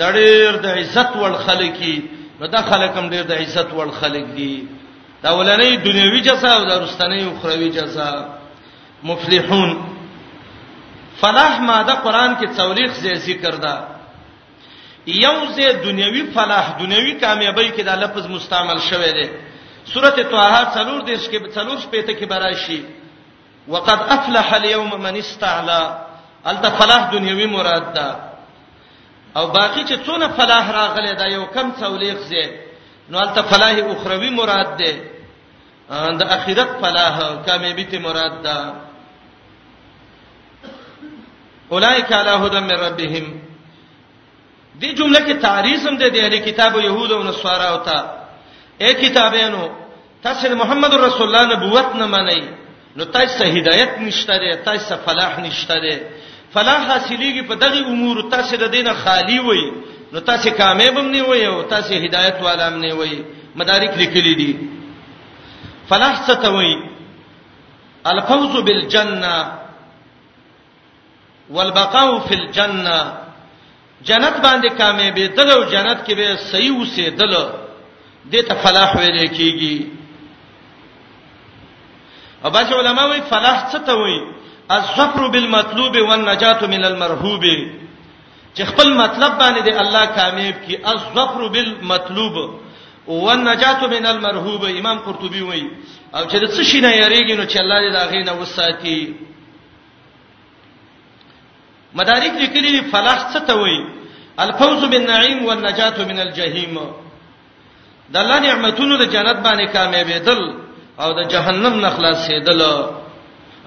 [0.00, 1.94] د ډېر د عزت ول خلکې
[2.40, 4.68] نو دا خلک هم ډېر د عزت ول خلک دي
[5.22, 8.16] دا ولنۍ دنیوي جزاء او درستنۍ اخروی جزاء
[9.08, 9.70] مفلحون
[11.20, 13.74] فلاح ماده قران کې څولېخ زی ذکر ده
[15.06, 19.28] یو زی دنیوي فلاح دنیوي کامیابی کې دا لفظ مستعمل شوی دی
[19.92, 22.80] سورته طه څلور دیش کې څلور شپې ته کې براشي
[23.68, 26.01] وقد افلح اليوم من استعلا
[26.44, 28.06] الته فلاح دنیوي مراد ده
[29.36, 32.44] او باقی چې څونه فلاح راغلي دا یو کم تولیق زی
[33.10, 34.92] نو الته فلاح اخروی مراد ده
[36.18, 38.56] د اخرت فلاح کامیابی ته مراد ده
[41.70, 43.40] اولائک علی هدى من ربهم
[44.80, 47.98] دې جمله کې تعریض هم ده د اهل کتاب يهود او نصارا او تا
[48.80, 49.68] اے کتابانو
[50.22, 52.42] تاسو محمد رسول الله نبوت نه منئ
[52.96, 55.96] نو تاسو هدایت نشته ده تاسو فلاح نشته ده
[56.54, 59.62] فلا حاصلېږي په دغه امور تاسو د دینه خالی وي
[60.12, 63.14] نو تاسو کامیاب هم نه وي او تاسو هدایت والا هم نه وي
[63.58, 64.50] مدارک لیکلي دي
[65.88, 66.72] فلاح ستوي
[68.12, 69.34] الفوز بالجنه
[71.54, 73.00] والبقاء في الجنه
[74.08, 77.32] جنت باندې کامیابې دل او جنت کې به صحیح وسه دل
[78.32, 79.78] دې ته فلاح ویل کېږي
[82.44, 84.20] او باج علماء وی فلاح څه ته وایي
[84.70, 87.44] الظفر بالمطلوب والنجات من المرهوب
[88.54, 92.36] چې خپل مطلب باندې دی الله کامیاب کی الظفر بالمطلوب
[93.06, 95.70] والنجات من المرهوب امام قرطبي وایي
[96.14, 99.14] او چې د څه شي نه یریږي نو چې الله دې دا غینه وساتي
[101.94, 103.82] مدارک لیکلي دي فلاح څه ته وایي
[104.38, 106.78] الفوز بالنعیم والنجات من الجحیم
[108.12, 110.40] د الله نعمتونو د جنت باندې کامیابېدل
[111.00, 112.62] او د جهنم نه خلاصېدل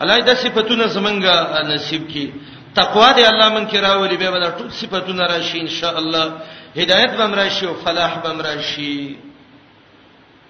[0.01, 1.33] الله دې صفاتونه زمونږه
[1.73, 2.27] نصیب کړي
[2.75, 6.25] تقوا دې الله مونږ کې راولي به دا ټول صفاتونه راشي ان شاء الله
[6.77, 9.15] هدایت به مرشي او فلاح به مرشي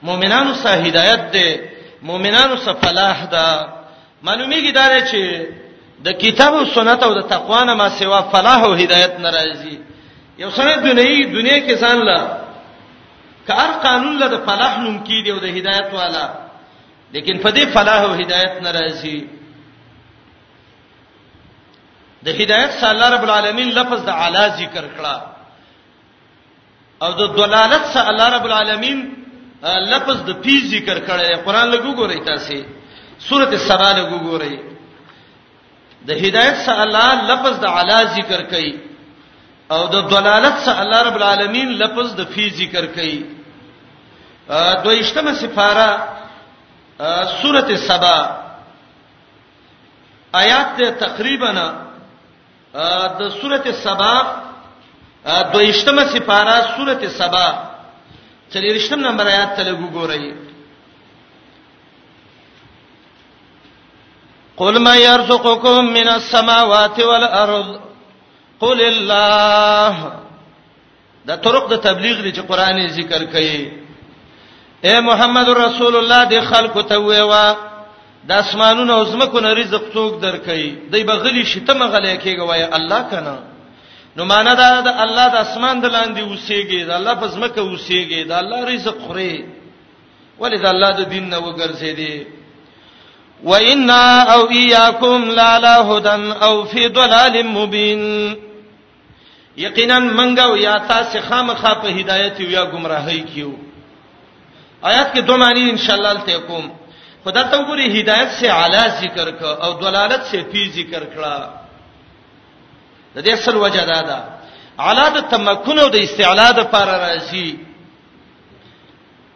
[0.03, 1.49] مؤمنانو سه هدایت دې
[2.01, 3.67] مؤمنانو سه فلاح ده
[4.25, 5.21] معلومیږي دا چې
[6.03, 9.77] د کتاب او سنت او د تقوا نه ما سوا فلاح او هدایت ناراضي
[10.39, 12.21] یو سره دنیوي دنیا کې ځان لا
[13.47, 16.25] کار قانون له فلاح نوم کې دی او د هدایت والا
[17.13, 19.19] لیکن په دې فلاح او هدایت ناراضي
[22.25, 25.15] د هدایت سره الله رب العالمین لفظ د اعلی ذکر کړه
[27.03, 28.97] او د ضلالت سره الله رب العالمین
[29.93, 32.57] لفظ د پی ذکر کړه قرآن لګو ګورئ تاسو
[33.27, 34.55] سورته سبا لګو ګورئ
[36.07, 38.71] د هدایت سره الله لفظ د اعلی ذکر کړي
[39.71, 43.17] او د ضلالت سره الله رب العالمین لفظ د فی ذکر کړي
[44.83, 45.87] دویشتمه سفاره
[47.41, 48.17] سورته سبا
[50.33, 50.71] آیات
[51.05, 51.51] تقریبا
[53.19, 54.13] د سورته سبا
[55.53, 57.45] دویشتمه سپاره سورته سبا
[58.53, 60.23] چلیرشتم نمبر آیات ته وګورئ
[64.57, 67.79] قل ما يرزقكم من السماوات والارض
[68.59, 69.93] قل الله
[71.27, 73.71] دا طرق د تبلیغ دی چې قران ذکر کوي
[74.85, 77.47] اے محمد رسول الله د خلکو ته ویوا
[78.27, 83.01] د اسمانونو او زمکو نه رزق څوک درکې دی بغلی شته مغلی کېږي وای الله
[83.11, 83.35] کنه
[84.17, 88.21] نو معنا دا د الله د اسمان د لاندې اوسېږي د الله په زمکه اوسېږي
[88.29, 89.35] د الله رزق خوري
[90.39, 92.15] ولید الله د دین نه وګرځې دي
[93.43, 98.35] و انا او اياكم لا لا هدن او في ضلال مبين
[99.57, 103.51] یقینا منګو یا تاسو خامخا په هدایت یو یا گمراهی کیو
[104.83, 106.65] آیات کې دوه معنی ان شاء الله تلته کوم
[107.25, 111.33] خدا ته وګوري هدایت سے اعلی ذکر ک او دلالت سے فی ذکر کړه
[113.15, 114.17] د دې اصل وجه دا ده
[114.89, 117.47] اعلی د تمکن او د استعلا د پر راځي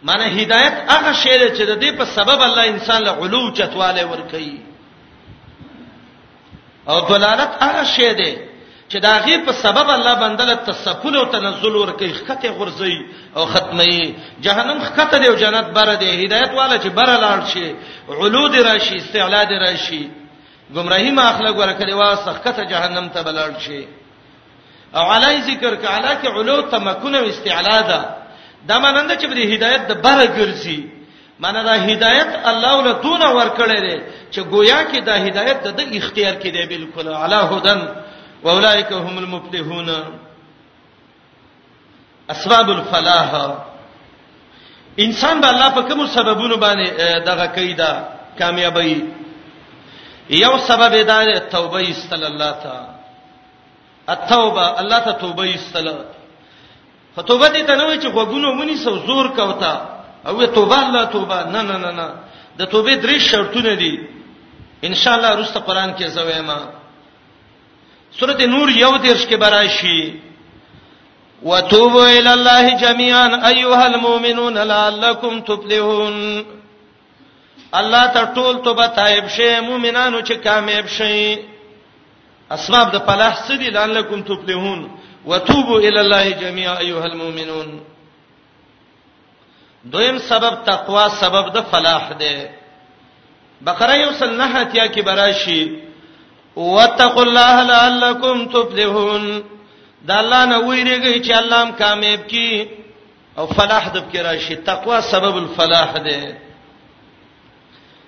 [0.07, 4.03] معنی هدایت هغه شی دی چې د دې په سبب الله انسان له علو چتواله
[4.05, 4.57] ور کوي
[6.89, 8.31] او دلالت هغه شی دی
[8.91, 12.97] چې دا غي په سبب الله بندل تسفل او تنزل ورکه خته غرزي
[13.37, 14.15] او ختمي
[14.45, 17.75] جهنم خته دی او جنت بره دی هدایت والا چې بره لاړ شي
[18.19, 20.03] علود راشي استعلاد راشي
[20.75, 23.87] گمراهی ما اخلاق ورکړي واسه خته جهنم ته بلاړ شي
[24.97, 28.01] او علی ذکر ک علی ک علو تمکن او استعلادا
[28.67, 30.79] دا مانند چې بری هدایت د بره ګرځي
[31.39, 33.97] مانه دا هدایت الله له دونه ورکړي دی
[34.33, 37.81] چې گویا کې دا هدایت د اختیار کې دی بالکل علی هدن
[38.43, 39.89] واولائک هم المفلحون
[42.29, 43.31] اسباب الفلاح
[44.99, 46.91] انسان به الله په کوم سببونو باندې
[47.25, 47.91] دغه کیدا
[48.39, 49.03] کامیابی
[50.29, 52.87] یو سبب دا توبه استل الله تا
[54.09, 55.95] التوبه الله ته توبه استل
[57.15, 59.89] فتوبه دې ته نه وای چې غوګونو مونی سو زور کوتا
[60.27, 62.07] او توبه الله توبه نه نه نه نه
[62.59, 63.99] د توبې درې شرطونه دي
[64.83, 66.78] ان شاء الله روسته قران کې زویما
[68.17, 70.13] سورته نور یو دیرش کې براشي
[71.43, 76.45] وتوبوا الى الله جميعا ايها المؤمنون لعلكم تفلحون
[77.81, 81.35] الله ته ټول توبه تایب شي مؤمنانو چې کامیاب شي
[82.53, 84.89] اسباب د فلاح سدي لعلكم تفلحون
[85.25, 87.79] وتوبوا الى الله جميعا ايها المؤمنون
[89.85, 92.49] دویم سبب تقوا سبب د فلاح ده
[93.61, 95.61] بقره یو سنحتیا کې براشي
[96.55, 99.43] واتقوا الله لعلکم تفلحون
[100.07, 102.67] دا الله نه ویریږي چې الله هم کامیاب کی
[103.37, 106.35] او فلاح د کې راشي تقوا سبب الفلاح ده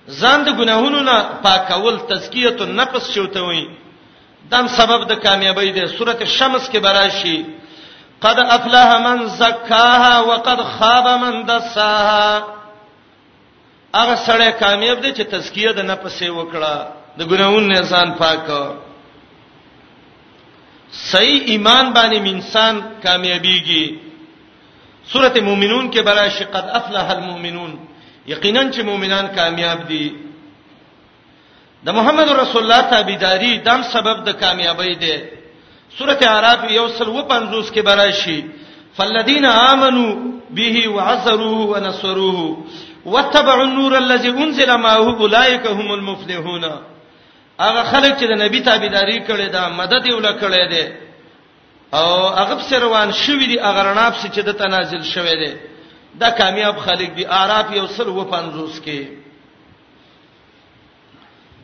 [0.10, 3.68] ځان د ګناهونو نه پاکول تزکیه النفس شوته وي
[4.52, 7.46] دم سبب د کامیابی ده سوره شمس کې براشي
[8.22, 12.44] قد افلح من زکاها وقد خاب من دساها
[13.96, 18.48] هغه سړی کامیاب دی چې تزکیه د نفس وکړه د ګناہوں نه ځان پاک
[21.12, 23.86] صحیح ایمان باندې انسان کامیابیږي
[25.12, 27.72] سورته مومنون کې براش قد افلح المؤمنون
[28.34, 30.08] یقینا چې مؤمنان کامیاب دي
[31.86, 35.14] د محمد رسول الله تابعداري دم سبب د کامیابی دی
[35.98, 38.44] سورته اعراف یو سل و 50 کې براشي
[38.98, 40.12] فالذین آمنوا
[40.50, 42.58] به وعزروه ونصروه
[43.06, 46.66] واتبعوا النور الذي انزل معه اولئك هم المفلحون
[47.66, 50.84] هغه خلک چې د نبی تابعداري کړي دا مدد یې ولکړي دي
[51.94, 55.54] او هغه سروان شوی دی هغه رڼاب چې د تنازل شوی دی
[56.20, 59.02] دا کامیاب خلک دی اعراف یو سل و 50 کې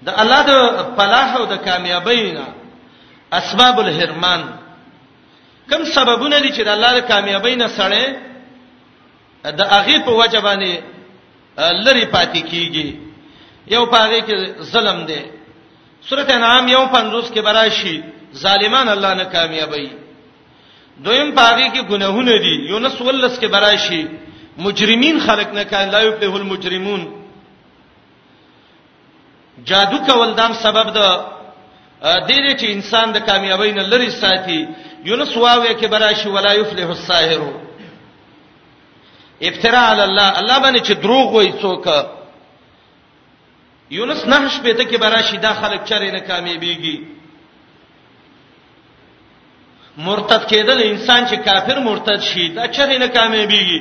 [0.06, 0.52] د الله د
[0.98, 2.46] فلاح او د کامیابی نه
[3.40, 4.42] اسباب الحرمان
[5.70, 8.06] کوم سببونه دي چې د الله د کامیابی نه سړې
[9.60, 10.72] د هغه په وجه باندې
[11.60, 12.90] لری پاتې کیږي
[13.68, 14.36] یو پاره کې
[14.72, 15.37] ظلم دی
[16.10, 17.96] سورته انعام یو 50 کې براشي
[18.44, 19.90] ظالمان الله نه کامیابی
[21.06, 24.04] دویم پاغي کې ګناهونه دي یونس ولس کې براشي
[24.66, 27.02] مجرمین خلق نه کای لا یفلح المجرمون
[29.68, 31.00] جادو کول دام سبب د
[32.30, 34.62] دې دې چې انسان د کامیابی نه لري ساتي
[35.10, 37.42] یونس واوي کې براشي ولا یفلح الساحر
[39.50, 41.86] افتراء علی الله الله باندې چې دروغ وایي څوک
[43.96, 46.98] یونس نه شپې ته کې براشي دا خلک چرې نه کامیابیږي
[50.06, 53.80] مرتد کېدل انسان چې کافر مرتد شي دا چرې نه کامیابیږي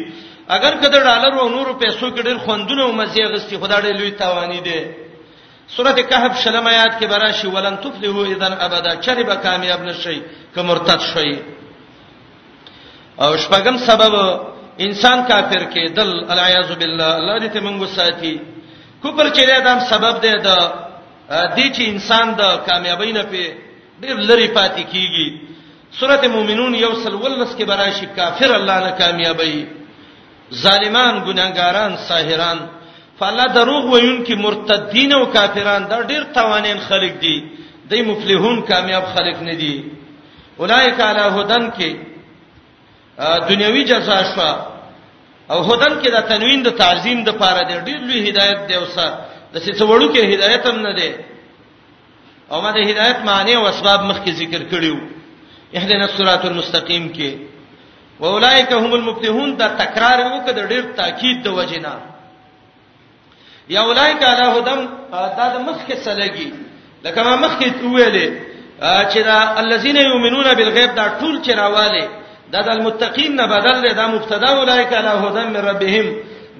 [0.57, 4.11] اگر کده ډالر او نورو پیسو کې ډېر خوندونه او مزي غستی خدای ډېر لوی
[4.11, 4.81] تاوانی دی
[5.75, 10.19] سورته کهف شلم آیات کې براشي ولن تفلحوا اذا ابدا چرې به کامیاب نشئ
[10.55, 11.31] که مرتد شئ
[13.23, 14.15] او شپږم سبب
[14.87, 18.37] انسان کافر کېدل الیاذ بالله الله دې ته موږ ساتي
[19.05, 20.51] کفر چې دی دا سبب دی د
[21.57, 23.45] دې چې انسان د کامیابی نه پی
[24.03, 25.29] ډیر لری پاتې کیږي
[25.99, 29.59] سورته مومنون یو سل ولس کې براشي کافر الله نه کامیابی
[30.63, 32.59] ظالمان ګناګاران ساحران
[33.19, 37.37] فالله دروغ وایون کې مرتدین او کافران دا ډیر توانین خلق دي
[37.91, 39.75] دای مفلحون کامیاب خلق نه دي
[40.61, 41.91] اولایک علی هدن کې
[43.49, 44.53] دنیوي جزا شوا
[45.53, 49.07] او هدن کې دا تنوین د تعظیم د پاره دی ډېر لوی هدایت دی اوسه
[49.53, 51.11] د څه وړو کې هدایت هم نه دی
[52.53, 54.97] او ما د هدایت معنی او اسباب مخکې ذکر کړیو
[55.79, 57.31] اهدنا الصراط المستقیم کې
[58.21, 61.95] واولائک هم المفلحون دا تکرار وکړه ډېر تاکید د وجینا
[63.75, 64.81] یا اولائک علی هدم
[65.39, 66.49] دا د مخکې سلګي
[67.05, 68.29] لکه ما مخکې ویلې
[69.11, 72.07] چې دا الذين يؤمنون بالغیب دا ټول چرواله
[72.53, 76.07] دا د المتقین نه بدل دی دا مبتدا اولایک علی هدن من ربهم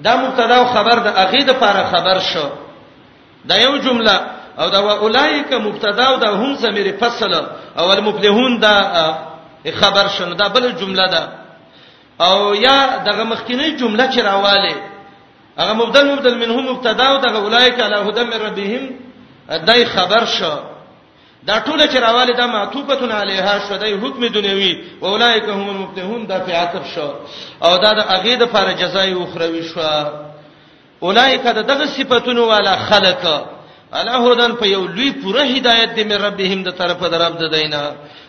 [0.05, 2.47] دا مبتدا او خبر د عقیده لپاره خبر شو
[3.49, 4.15] دا یو جمله
[4.59, 7.33] او دا اولایک مبتدا او دا هم زمیر فصل
[7.79, 8.75] او المفلحون دا
[9.81, 11.21] خبر شنو دا بل جمله ده
[12.27, 12.77] او یا
[13.07, 14.75] دغه مخکینی جمله چې راواله
[15.57, 18.83] هغه مبدل مبدل منهم مبتدا او دغه اولایک علی هدن من ربهم
[19.67, 20.53] دای خبر شو
[21.49, 24.71] دا ټول چې راواله دا معطوفتون علیها شو دای حکم دنیوي
[25.09, 27.09] اولایک هم المفتهون دا په عاطف شو
[27.65, 29.79] او دا د عقیده پر جزای اخروی شو
[30.99, 33.23] اولایک دا دغه صفاتونو والا خلق
[33.97, 37.83] الله هدن په یو لوی پوره هدایت دې مې ربهم د طرفه دراب د دینا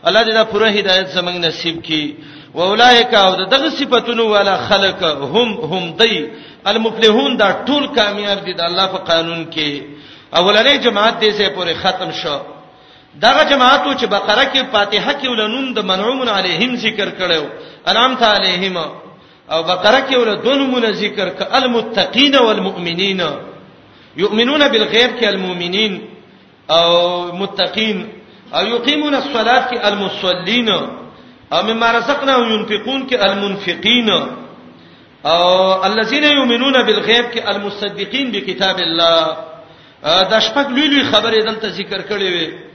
[0.06, 2.14] الله دې دا پوره هدایت زمنګ نصیب کړي
[2.54, 6.28] و اولایک او دغه صفاتونو والا خلق هم هم دی
[6.66, 9.82] المفلحون دا ټول کامیاب دي د الله په قانون کې
[10.36, 12.38] اولنې جماعت دې سه پوره ختم شو
[13.14, 17.44] دغه جماعتو چې بقره کې فاتحه کې ولنوم د منعوم علیهم ذکر کړو
[17.86, 23.20] انام ته علیهم او بقره کې ول دونمونه ذکر ک المتقین والمؤمنین
[24.16, 26.00] یؤمنون بالغیب کې المؤمنین
[26.70, 28.06] او متقین
[28.52, 30.68] او یقیمون الصلاة کې المصلین
[31.52, 34.10] او مما رزقناهم ينفقون کې المنفقین
[35.24, 39.36] او الذين يؤمنون بالغیب کې المصدقین بکتاب الله
[40.30, 42.67] دا شپږ لوی لوی خبرې دلته ذکر کړې وي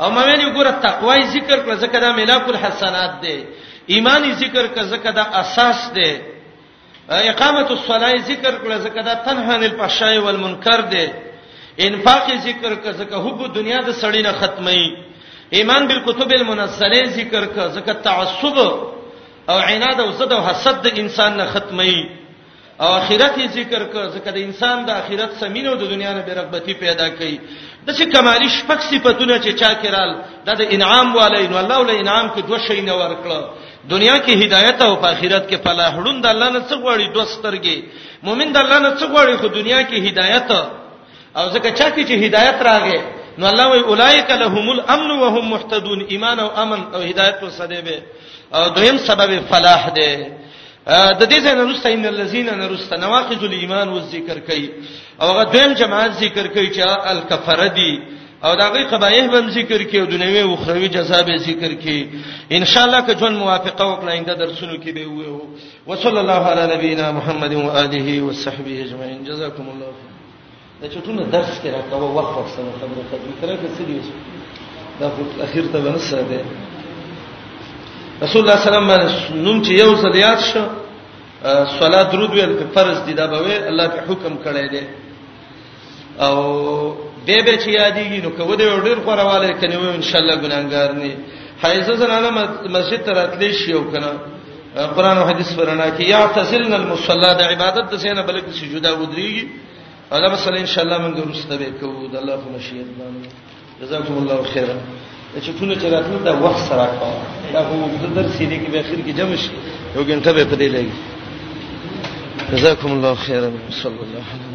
[0.00, 3.38] او مې ویلي ګوره تقوای ذکر کړه ځکه دا ملاک الحسنات دی
[3.94, 6.10] ایمانی ذکر کړه ځکه دا اساس دی
[7.32, 11.06] اقامت الصلاه ذکر کړه ځکه دا تنهان الفحشاء والمنکر دی
[11.86, 14.82] انفاق ذکر کړه ځکه حب دنیا د سړی نه ختمي
[15.56, 18.58] ایمان بالکتب المنزله ذکر کړه ځکه تعصب
[19.50, 21.96] او عناد او زد او حسد د انسان نه ختمي
[22.82, 27.08] او اخرت ذکر کړه ځکه د انسان د اخرت سمینو د دنیا نه بیرغبتی پیدا
[27.18, 27.38] کړي
[27.86, 30.10] د چې کمالي شپږ صفاتونه چې چا کړهل
[30.46, 33.40] دا د انعام والے نو الله ولې انعام کې دوه شی نه ورکړه
[33.92, 37.24] دنیا کې هدایت او په آخرت کې فلاح ړوند د الله نه څه غواړي دوه
[37.34, 37.76] سترګې
[38.26, 40.48] مؤمن د الله نه څه غواړي خو دنیا کې هدایت
[41.38, 42.98] او ځکه چا کې چې هدایت راغی
[43.38, 47.98] نو الله وی اولایک لهم الامن وهم محتدون ایمان او امن او هدایت وسده به
[48.56, 50.10] او دویم سبب فلاح ده
[51.20, 54.68] د دې ځای نه رسته ان الذين نرست نواقض الايمان والذکر کوي
[55.20, 56.82] او هغه دیم جماعت ذکر کوي چې
[57.12, 57.92] الکفر دی
[58.44, 62.00] او دا غي قبایح به ذکر کوي او دنیوي او اخروی جزا به ذکر کوي
[62.50, 65.40] ان شاء الله که جون موافقه وکړه انده درسونو کې به وو
[65.86, 69.92] وصلی الله علی نبینا محمد و آله و صحبه اجمعین جزاکم الله
[70.82, 74.00] دا چټونه درس کې راکوه وخت وخت سره خبره کوي ترې څه دی
[75.00, 75.10] دا
[75.44, 76.44] اخر ته ونه ساده
[78.22, 80.62] رسول الله صلی الله علیه وسلم نوم چې یو ځل یاد شو
[81.78, 84.82] صلات درود ویل په فرض دي دا به وی الله په حکم کړی دی
[86.24, 86.34] او
[87.26, 90.90] به به چې یادېږي نو کو دې ډېر خورواله کني و ان شاء الله ګناګار
[91.00, 91.14] نه
[91.62, 92.30] حیز زنانه
[92.76, 94.10] مسجد ته راتلې شي او کنه
[94.96, 99.44] قران او حدیث ورنا کې یا تسلن المصلى د عبادت د سینه بلکې سجده ودرېږي
[100.12, 103.28] الله بس ان شاء الله موږ ورسته به کوو د الله په مشیت باندې
[103.82, 104.76] جزاكم الله خيرا
[105.44, 107.14] چې ټول چې راتلو دا وخت سره کوم
[107.52, 109.50] دا هم د درسې دی کې به اخر کې جمع شي
[109.94, 110.96] یو غنټه به پدې لګي
[112.52, 113.48] جزاكم الله خيرا
[113.80, 114.53] صلى الله عليه وسلم